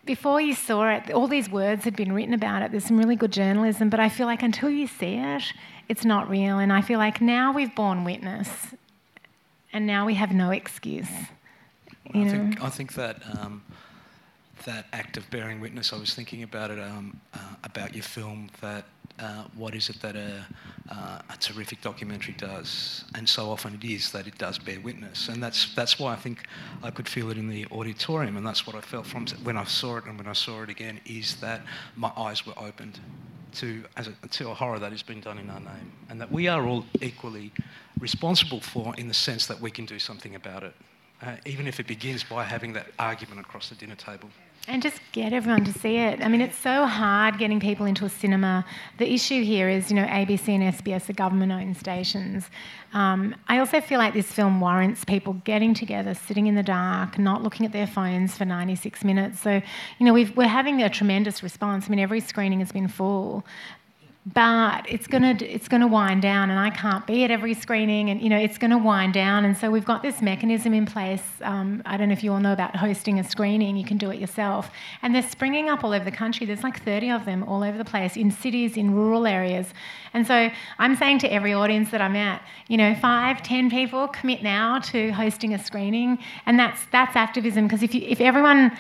before 0.05 0.41
you 0.41 0.55
saw 0.55 0.91
it, 0.91 1.11
all 1.13 1.29
these 1.29 1.49
words 1.49 1.85
had 1.85 1.97
been 1.97 2.13
written 2.13 2.35
about 2.35 2.63
it. 2.63 2.71
There's 2.71 2.85
some 2.85 2.99
really 2.99 3.17
good 3.17 3.33
journalism, 3.33 3.89
but 3.89 4.01
I 4.01 4.09
feel 4.09 4.27
like 4.27 4.43
until 4.43 4.71
you 4.71 4.87
see 4.87 5.15
it, 5.17 5.45
it's 5.89 6.05
not 6.05 6.29
real. 6.29 6.59
And 6.59 6.73
I 6.73 6.81
feel 6.81 6.99
like 6.99 7.21
now 7.21 7.53
we've 7.53 7.75
borne 7.75 8.05
witness, 8.05 8.49
and 9.73 9.87
now 9.87 10.07
we 10.07 10.15
have 10.15 10.33
no 10.33 10.51
excuse. 10.51 11.11
You 12.13 12.23
I 12.23 12.25
know? 12.25 12.31
think 12.31 12.63
I 12.63 12.69
think 12.69 12.95
that 12.95 13.23
um, 13.39 13.63
that 14.65 14.87
act 14.93 15.17
of 15.17 15.29
bearing 15.31 15.61
witness. 15.61 15.93
I 15.93 15.99
was 15.99 16.15
thinking 16.15 16.43
about 16.43 16.71
it 16.71 16.79
um, 16.79 17.21
uh, 17.35 17.39
about 17.65 17.95
your 17.95 18.05
film 18.05 18.51
that 18.61 18.85
uh, 19.19 19.45
what 19.55 19.75
is 19.75 19.89
it 19.89 20.01
that 20.01 20.17
a, 20.17 20.45
uh, 20.91 21.21
a, 21.31 21.37
terrific 21.39 21.81
documentary 21.81 22.35
does, 22.39 23.05
and 23.15 23.29
so 23.29 23.51
often 23.51 23.75
it 23.75 23.85
is 23.85 24.11
that 24.13 24.27
it 24.27 24.37
does 24.39 24.59
bear 24.59 24.81
witness, 24.81 25.29
and 25.29 25.43
that's 25.43 25.75
that's 25.75 25.99
why 25.99 26.13
I 26.13 26.17
think 26.17 26.47
I 26.83 26.91
could 26.91 27.09
feel 27.09 27.31
it 27.31 27.39
in 27.39 27.49
the 27.49 27.67
auditorium, 27.71 28.37
and 28.37 28.47
that's 28.47 28.67
what 28.67 28.75
I 28.75 28.81
felt 28.81 29.07
from 29.07 29.27
when 29.45 29.57
I 29.57 29.65
saw 29.65 29.99
it 29.99 30.05
and 30.07 30.17
when 30.19 30.27
I 30.27 30.33
saw 30.33 30.63
it 30.63 30.71
again 30.71 31.01
is 31.05 31.37
that 31.37 31.63
my 31.97 32.11
eyes 32.17 32.47
were 32.47 32.55
opened 32.57 32.99
to 33.55 33.85
a, 33.97 34.29
to 34.29 34.51
a 34.51 34.55
horror 34.55 34.79
that 34.79 34.93
has 34.93 35.03
been 35.03 35.21
done 35.21 35.39
in 35.39 35.51
our 35.51 35.61
name, 35.61 35.93
and 36.09 36.21
that 36.21 36.33
we 36.33 36.49
are 36.49 36.67
all 36.67 36.85
equally 37.01 37.53
responsible 37.99 38.61
for 38.61 38.95
in 38.97 39.09
the 39.09 39.15
sense 39.15 39.47
that 39.47 39.61
we 39.61 39.71
can 39.71 39.87
do 39.87 39.99
something 39.99 40.35
about 40.35 40.63
it, 40.63 40.75
uh, 41.23 41.37
even 41.47 41.67
if 41.67 41.79
it 41.79 41.87
begins 41.87 42.25
by 42.25 42.45
having 42.45 42.73
that 42.73 42.87
argument 42.99 43.41
across 43.41 43.69
the 43.69 43.75
dinner 43.75 43.95
table. 43.95 44.29
And 44.69 44.81
just 44.81 45.01
get 45.11 45.33
everyone 45.33 45.65
to 45.65 45.73
see 45.73 45.97
it. 45.97 46.21
I 46.23 46.29
mean, 46.29 46.41
it's 46.41 46.57
so 46.57 46.87
hard 46.87 47.37
getting 47.37 47.59
people 47.59 47.85
into 47.85 48.05
a 48.05 48.09
cinema. 48.09 48.65
The 48.99 49.13
issue 49.13 49.43
here 49.43 49.69
is, 49.69 49.91
you 49.91 49.97
know, 49.97 50.05
ABC 50.05 50.51
and 50.51 50.63
SBS 50.75 51.11
are 51.11 51.15
government-owned 51.15 51.77
stations. 51.77 52.49
Um, 52.95 53.35
I 53.49 53.59
also 53.59 53.81
feel 53.81 53.99
like 53.99 54.15
this 54.15 54.31
film 54.31 54.61
warrants 54.61 55.05
people 55.05 55.33
getting 55.45 55.75
together, 55.75 56.15
sitting 56.15 56.47
in 56.47 56.55
the 56.55 56.63
dark, 56.63 57.19
not 57.19 57.43
looking 57.43 57.67
at 57.67 57.73
their 57.73 57.89
phones 57.89 58.37
for 58.37 58.45
96 58.45 59.03
minutes. 59.03 59.41
So, 59.41 59.61
you 59.99 60.07
know, 60.07 60.13
we 60.13 60.33
are 60.37 60.45
having 60.45 60.81
a 60.81 60.89
tremendous 60.89 61.43
response. 61.43 61.87
I 61.87 61.91
mean, 61.91 61.99
every 61.99 62.21
screening 62.21 62.61
has 62.61 62.71
been 62.71 62.87
full, 62.87 63.45
but 64.25 64.89
it's 64.89 65.09
going 65.09 65.37
to 65.37 65.45
it's 65.45 65.67
going 65.67 65.81
to 65.81 65.87
wind 65.89 66.23
down 66.23 66.49
and 66.49 66.61
i 66.61 66.71
can't 66.71 67.05
be 67.09 67.25
at 67.25 67.33
every 67.33 67.55
screening 67.55 68.09
and 68.09 68.23
you 68.23 68.29
know 68.29 68.39
it's 68.39 68.57
going 68.57 68.71
to 68.71 68.79
wind 68.79 69.13
down. 69.13 69.45
And 69.45 69.57
so 69.57 69.69
we've 69.69 69.85
got 69.85 70.03
this 70.03 70.23
mechanism 70.23 70.73
in 70.73 70.87
place. 70.87 71.25
Um, 71.43 71.83
i 71.87 71.97
don't 71.97 72.09
know 72.09 72.13
if 72.13 72.23
you 72.23 72.33
all 72.33 72.39
know 72.39 72.53
about 72.53 72.77
hosting 72.77 73.19
a 73.19 73.25
screening. 73.25 73.77
You 73.77 73.85
can 73.85 73.99
do 73.99 74.11
it 74.11 74.21
yourself. 74.21 74.71
And 75.03 75.13
they're 75.13 75.29
springing 75.29 75.69
up 75.69 75.83
all 75.83 75.93
over 75.93 76.05
the 76.05 76.13
country. 76.13 76.47
There's 76.47 76.63
like 76.63 76.85
30 76.85 77.11
of 77.11 77.25
them 77.25 77.43
all 77.45 77.65
over 77.65 77.77
the 77.77 77.85
place 77.85 78.17
in 78.17 78.31
cities 78.31 78.77
in 78.77 78.95
rural 78.95 79.27
areas. 79.27 79.67
And 80.15 80.25
so 80.25 80.51
i'm 80.79 80.95
saying 80.95 81.19
to 81.21 81.33
every 81.33 81.53
audience 81.53 81.91
that 81.91 82.01
i'm 82.01 82.15
at 82.15 82.43
you 82.69 82.77
know 82.77 82.95
five 82.95 83.43
ten 83.43 83.71
people 83.71 84.07
commit 84.09 84.43
now 84.43 84.79
to 84.79 85.11
hosting 85.11 85.53
a 85.53 85.59
screening. 85.59 86.19
And 86.47 86.59
that's 86.61 86.85
that's 86.93 87.17
activism. 87.17 87.67
Because 87.67 87.83
if 87.83 87.93
you 87.93 88.03
if 88.03 88.21
everyone 88.21 88.71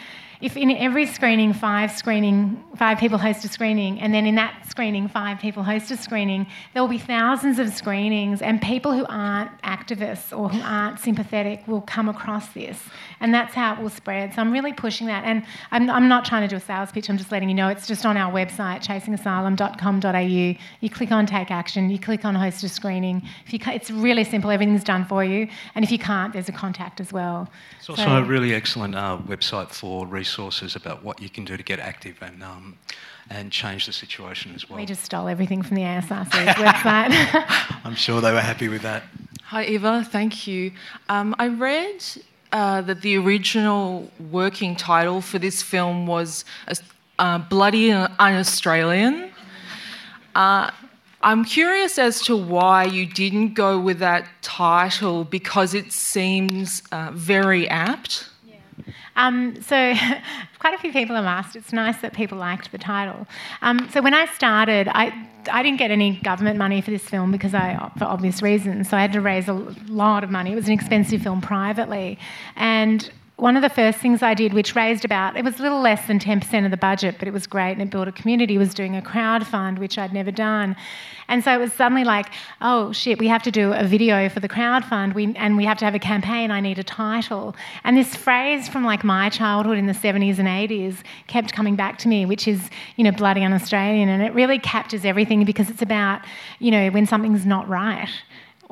if 0.42 0.56
in 0.56 0.72
every 0.72 1.06
screening, 1.06 1.52
five 1.52 1.92
screening, 1.92 2.62
five 2.76 2.98
people 2.98 3.16
host 3.16 3.44
a 3.44 3.48
screening, 3.48 4.00
and 4.00 4.12
then 4.12 4.26
in 4.26 4.34
that 4.34 4.66
screening, 4.68 5.06
five 5.06 5.38
people 5.38 5.62
host 5.62 5.88
a 5.92 5.96
screening, 5.96 6.48
there 6.74 6.82
will 6.82 6.88
be 6.88 6.98
thousands 6.98 7.60
of 7.60 7.72
screenings, 7.72 8.42
and 8.42 8.60
people 8.60 8.92
who 8.92 9.06
aren't 9.08 9.50
activists 9.62 10.36
or 10.36 10.48
who 10.48 10.60
aren't 10.60 10.98
sympathetic 10.98 11.66
will 11.68 11.80
come 11.82 12.08
across 12.08 12.48
this, 12.54 12.82
and 13.20 13.32
that's 13.32 13.54
how 13.54 13.74
it 13.74 13.80
will 13.80 13.88
spread. 13.88 14.34
So 14.34 14.40
I'm 14.40 14.52
really 14.52 14.72
pushing 14.72 15.06
that, 15.06 15.22
and 15.24 15.44
I'm, 15.70 15.88
I'm 15.88 16.08
not 16.08 16.24
trying 16.24 16.42
to 16.42 16.48
do 16.48 16.56
a 16.56 16.60
sales 16.60 16.90
pitch. 16.90 17.08
I'm 17.08 17.18
just 17.18 17.30
letting 17.30 17.48
you 17.48 17.54
know 17.54 17.68
it's 17.68 17.86
just 17.86 18.04
on 18.04 18.16
our 18.16 18.32
website, 18.32 18.84
chasingasylum.com.au. 18.84 20.58
You 20.80 20.90
click 20.90 21.12
on 21.12 21.24
Take 21.24 21.52
Action, 21.52 21.88
you 21.88 22.00
click 22.00 22.24
on 22.24 22.34
Host 22.34 22.64
a 22.64 22.68
Screening. 22.68 23.22
If 23.46 23.52
you, 23.52 23.60
it's 23.72 23.92
really 23.92 24.24
simple. 24.24 24.50
Everything's 24.50 24.82
done 24.82 25.04
for 25.04 25.22
you, 25.22 25.46
and 25.76 25.84
if 25.84 25.92
you 25.92 26.00
can't, 26.00 26.32
there's 26.32 26.48
a 26.48 26.52
contact 26.52 27.00
as 27.00 27.12
well. 27.12 27.48
It's 27.78 27.88
also 27.88 28.02
so, 28.02 28.10
a 28.10 28.24
really 28.24 28.52
excellent 28.52 28.96
uh, 28.96 29.18
website 29.24 29.70
for 29.70 30.04
resources 30.32 30.76
about 30.76 31.04
what 31.04 31.20
you 31.20 31.28
can 31.28 31.44
do 31.44 31.56
to 31.56 31.62
get 31.62 31.78
active 31.78 32.16
and 32.22 32.42
um, 32.42 32.76
and 33.28 33.52
change 33.52 33.86
the 33.86 33.92
situation 33.92 34.52
as 34.54 34.68
well. 34.68 34.78
We 34.78 34.86
just 34.86 35.04
stole 35.04 35.28
everything 35.28 35.62
from 35.62 35.76
the 35.76 35.82
ASRC's 35.82 36.56
website. 36.66 37.12
I'm 37.84 37.94
sure 37.94 38.20
they 38.20 38.32
were 38.32 38.40
happy 38.40 38.68
with 38.68 38.82
that. 38.82 39.02
Hi, 39.44 39.64
Eva. 39.64 40.04
Thank 40.04 40.46
you. 40.46 40.72
Um, 41.08 41.34
I 41.38 41.48
read 41.48 42.04
uh, 42.52 42.80
that 42.82 43.02
the 43.02 43.16
original 43.18 44.10
working 44.30 44.74
title 44.74 45.20
for 45.20 45.38
this 45.38 45.62
film 45.62 46.06
was 46.06 46.44
uh, 47.18 47.38
Bloody 47.38 47.92
Un-Australian. 47.92 49.30
Uh, 50.34 50.70
I'm 51.22 51.44
curious 51.44 51.98
as 51.98 52.22
to 52.22 52.36
why 52.36 52.84
you 52.84 53.06
didn't 53.06 53.54
go 53.54 53.78
with 53.78 53.98
that 53.98 54.26
title 54.40 55.24
because 55.24 55.74
it 55.74 55.92
seems 55.92 56.82
uh, 56.90 57.10
very 57.12 57.68
apt. 57.68 58.31
Um, 59.16 59.60
so, 59.62 59.94
quite 60.58 60.74
a 60.74 60.78
few 60.78 60.92
people 60.92 61.16
have 61.16 61.24
asked. 61.24 61.56
It's 61.56 61.72
nice 61.72 62.00
that 62.02 62.12
people 62.12 62.38
liked 62.38 62.72
the 62.72 62.78
title. 62.78 63.26
Um, 63.60 63.88
so, 63.92 64.00
when 64.00 64.14
I 64.14 64.26
started, 64.26 64.88
I, 64.88 65.12
I 65.50 65.62
didn't 65.62 65.78
get 65.78 65.90
any 65.90 66.16
government 66.18 66.58
money 66.58 66.80
for 66.80 66.90
this 66.90 67.02
film 67.02 67.32
because 67.32 67.54
I, 67.54 67.90
for 67.98 68.04
obvious 68.04 68.42
reasons. 68.42 68.88
So, 68.88 68.96
I 68.96 69.02
had 69.02 69.12
to 69.12 69.20
raise 69.20 69.48
a 69.48 69.54
lot 69.88 70.24
of 70.24 70.30
money. 70.30 70.52
It 70.52 70.56
was 70.56 70.66
an 70.66 70.72
expensive 70.72 71.22
film 71.22 71.40
privately, 71.40 72.18
and 72.56 73.10
one 73.42 73.56
of 73.56 73.62
the 73.62 73.68
first 73.68 73.98
things 73.98 74.22
I 74.22 74.34
did, 74.34 74.54
which 74.54 74.76
raised 74.76 75.04
about, 75.04 75.36
it 75.36 75.44
was 75.44 75.58
a 75.58 75.62
little 75.64 75.80
less 75.80 76.06
than 76.06 76.20
10% 76.20 76.64
of 76.64 76.70
the 76.70 76.76
budget, 76.76 77.16
but 77.18 77.26
it 77.26 77.32
was 77.32 77.48
great 77.48 77.72
and 77.72 77.82
it 77.82 77.90
built 77.90 78.06
a 78.06 78.12
community, 78.12 78.56
was 78.56 78.72
doing 78.72 78.94
a 78.94 79.02
crowd 79.02 79.44
fund, 79.44 79.80
which 79.80 79.98
I'd 79.98 80.12
never 80.12 80.30
done. 80.30 80.76
And 81.26 81.42
so 81.42 81.52
it 81.52 81.58
was 81.58 81.72
suddenly 81.72 82.04
like, 82.04 82.26
oh 82.60 82.92
shit, 82.92 83.18
we 83.18 83.26
have 83.26 83.42
to 83.42 83.50
do 83.50 83.72
a 83.72 83.82
video 83.82 84.28
for 84.28 84.38
the 84.38 84.48
crowd 84.48 84.84
fund 84.84 85.12
we, 85.14 85.34
and 85.34 85.56
we 85.56 85.64
have 85.64 85.76
to 85.78 85.84
have 85.84 85.96
a 85.96 85.98
campaign, 85.98 86.52
I 86.52 86.60
need 86.60 86.78
a 86.78 86.84
title. 86.84 87.56
And 87.82 87.96
this 87.96 88.14
phrase 88.14 88.68
from 88.68 88.84
like 88.84 89.02
my 89.02 89.28
childhood 89.28 89.76
in 89.76 89.86
the 89.86 89.92
70s 89.92 90.38
and 90.38 90.46
80s 90.46 90.98
kept 91.26 91.52
coming 91.52 91.74
back 91.74 91.98
to 91.98 92.08
me, 92.08 92.24
which 92.24 92.46
is, 92.46 92.70
you 92.94 93.02
know, 93.02 93.10
bloody 93.10 93.42
un-Australian. 93.42 94.08
And 94.08 94.22
it 94.22 94.32
really 94.34 94.60
captures 94.60 95.04
everything 95.04 95.44
because 95.44 95.68
it's 95.68 95.82
about, 95.82 96.20
you 96.60 96.70
know, 96.70 96.90
when 96.90 97.06
something's 97.06 97.44
not 97.44 97.68
right 97.68 98.08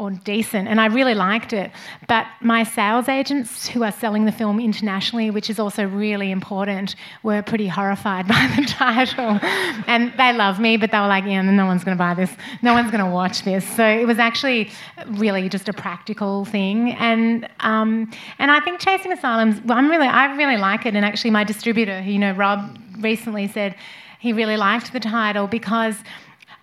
or 0.00 0.10
decent, 0.10 0.66
and 0.66 0.80
I 0.80 0.86
really 0.86 1.14
liked 1.14 1.52
it. 1.52 1.70
But 2.08 2.26
my 2.40 2.64
sales 2.64 3.06
agents 3.08 3.68
who 3.68 3.84
are 3.84 3.92
selling 3.92 4.24
the 4.24 4.32
film 4.32 4.58
internationally, 4.58 5.30
which 5.30 5.50
is 5.50 5.58
also 5.58 5.84
really 5.84 6.30
important, 6.30 6.96
were 7.22 7.42
pretty 7.42 7.68
horrified 7.68 8.26
by 8.34 8.52
the 8.56 8.64
title. 8.66 9.38
And 9.86 10.12
they 10.16 10.32
love 10.32 10.58
me, 10.58 10.78
but 10.78 10.90
they 10.90 10.98
were 10.98 11.06
like, 11.06 11.24
yeah, 11.24 11.42
no 11.42 11.66
one's 11.66 11.84
going 11.84 11.96
to 11.96 11.98
buy 11.98 12.14
this. 12.14 12.32
No 12.62 12.72
one's 12.72 12.90
going 12.90 13.04
to 13.04 13.10
watch 13.10 13.42
this. 13.42 13.68
So 13.76 13.86
it 13.86 14.06
was 14.06 14.18
actually 14.18 14.70
really 15.06 15.50
just 15.50 15.68
a 15.68 15.72
practical 15.74 16.46
thing. 16.46 16.92
And 16.92 17.46
um, 17.60 18.10
and 18.38 18.50
I 18.50 18.60
think 18.60 18.80
Chasing 18.80 19.12
Asylums, 19.12 19.60
I'm 19.68 19.90
really, 19.90 20.06
I 20.06 20.34
really 20.34 20.56
like 20.56 20.86
it. 20.86 20.96
And 20.96 21.04
actually, 21.04 21.30
my 21.30 21.44
distributor, 21.44 22.00
you 22.00 22.18
know, 22.18 22.32
Rob, 22.32 22.78
recently 23.00 23.48
said 23.48 23.76
he 24.18 24.32
really 24.32 24.56
liked 24.56 24.92
the 24.92 25.00
title 25.00 25.46
because 25.46 25.96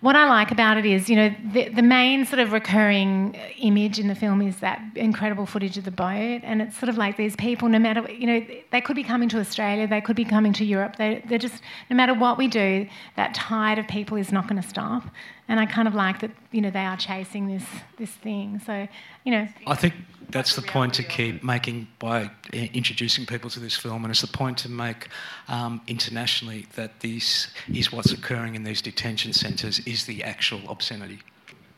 what 0.00 0.14
I 0.14 0.28
like 0.28 0.52
about 0.52 0.76
it 0.76 0.86
is, 0.86 1.10
you 1.10 1.16
know, 1.16 1.34
the, 1.52 1.68
the 1.70 1.82
main 1.82 2.24
sort 2.24 2.38
of 2.38 2.52
recurring 2.52 3.34
image 3.58 3.98
in 3.98 4.06
the 4.06 4.14
film 4.14 4.40
is 4.40 4.58
that 4.58 4.80
incredible 4.94 5.44
footage 5.44 5.76
of 5.76 5.84
the 5.84 5.90
boat, 5.90 6.40
and 6.44 6.62
it's 6.62 6.76
sort 6.78 6.88
of 6.88 6.96
like 6.96 7.16
these 7.16 7.34
people, 7.34 7.68
no 7.68 7.80
matter, 7.80 8.08
you 8.10 8.26
know, 8.26 8.46
they 8.70 8.80
could 8.80 8.94
be 8.94 9.02
coming 9.02 9.28
to 9.30 9.40
Australia, 9.40 9.88
they 9.88 10.00
could 10.00 10.14
be 10.14 10.24
coming 10.24 10.52
to 10.52 10.64
Europe, 10.64 10.96
they, 10.96 11.24
they're 11.28 11.38
just, 11.38 11.62
no 11.90 11.96
matter 11.96 12.14
what 12.14 12.38
we 12.38 12.46
do, 12.46 12.86
that 13.16 13.34
tide 13.34 13.78
of 13.78 13.88
people 13.88 14.16
is 14.16 14.30
not 14.30 14.46
going 14.46 14.60
to 14.62 14.68
stop. 14.68 15.02
And 15.48 15.58
I 15.58 15.66
kind 15.66 15.88
of 15.88 15.94
like 15.94 16.20
that, 16.20 16.30
you 16.52 16.60
know, 16.60 16.70
they 16.70 16.84
are 16.84 16.96
chasing 16.96 17.48
this 17.48 17.64
this 17.96 18.10
thing. 18.10 18.60
So, 18.64 18.86
you 19.24 19.32
know. 19.32 19.48
I 19.66 19.74
think 19.74 19.94
that's 20.30 20.54
the 20.54 20.62
point 20.62 20.94
to 20.94 21.02
keep 21.02 21.42
making 21.42 21.88
by 21.98 22.30
introducing 22.52 23.24
people 23.26 23.48
to 23.50 23.60
this 23.60 23.76
film, 23.76 24.04
and 24.04 24.10
it's 24.10 24.20
the 24.20 24.26
point 24.26 24.58
to 24.58 24.68
make 24.68 25.08
um, 25.48 25.80
internationally 25.86 26.66
that 26.74 27.00
this 27.00 27.48
is 27.72 27.92
what's 27.92 28.12
occurring 28.12 28.54
in 28.54 28.62
these 28.64 28.82
detention 28.82 29.32
centres 29.32 29.78
is 29.80 30.04
the 30.04 30.22
actual 30.22 30.60
obscenity. 30.68 31.20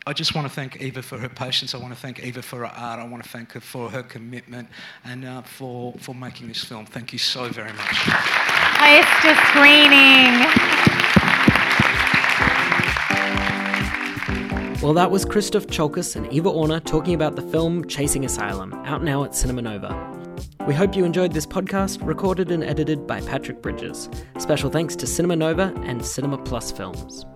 I 0.06 0.14
just 0.14 0.34
want 0.34 0.48
to 0.48 0.52
thank 0.52 0.80
Eva 0.80 1.02
for 1.02 1.18
her 1.18 1.28
patience. 1.28 1.74
I 1.74 1.78
want 1.78 1.92
to 1.92 2.00
thank 2.00 2.24
Eva 2.24 2.40
for 2.42 2.60
her 2.60 2.66
art. 2.66 2.98
I 2.98 3.04
want 3.04 3.22
to 3.22 3.28
thank 3.28 3.52
her 3.52 3.60
for 3.60 3.90
her 3.90 4.02
commitment 4.02 4.68
and 5.04 5.24
uh, 5.24 5.42
for, 5.42 5.92
for 5.98 6.14
making 6.14 6.48
this 6.48 6.64
film. 6.64 6.86
Thank 6.86 7.12
you 7.12 7.18
so 7.18 7.48
very 7.48 7.72
much. 7.72 8.08
Oyster 8.80 9.34
screening. 9.46 11.19
Well, 14.82 14.94
that 14.94 15.10
was 15.10 15.26
Christos 15.26 15.66
Tsiolkas 15.66 16.16
and 16.16 16.32
Eva 16.32 16.48
Orner 16.48 16.82
talking 16.82 17.12
about 17.12 17.36
the 17.36 17.42
film 17.42 17.86
Chasing 17.86 18.24
Asylum, 18.24 18.72
out 18.86 19.04
now 19.04 19.24
at 19.24 19.34
Cinema 19.34 19.60
Nova. 19.60 19.94
We 20.66 20.72
hope 20.72 20.96
you 20.96 21.04
enjoyed 21.04 21.32
this 21.32 21.44
podcast, 21.44 21.98
recorded 22.02 22.50
and 22.50 22.64
edited 22.64 23.06
by 23.06 23.20
Patrick 23.20 23.60
Bridges. 23.60 24.08
Special 24.38 24.70
thanks 24.70 24.96
to 24.96 25.06
Cinema 25.06 25.36
Nova 25.36 25.74
and 25.84 26.02
Cinema 26.02 26.38
Plus 26.38 26.72
Films. 26.72 27.26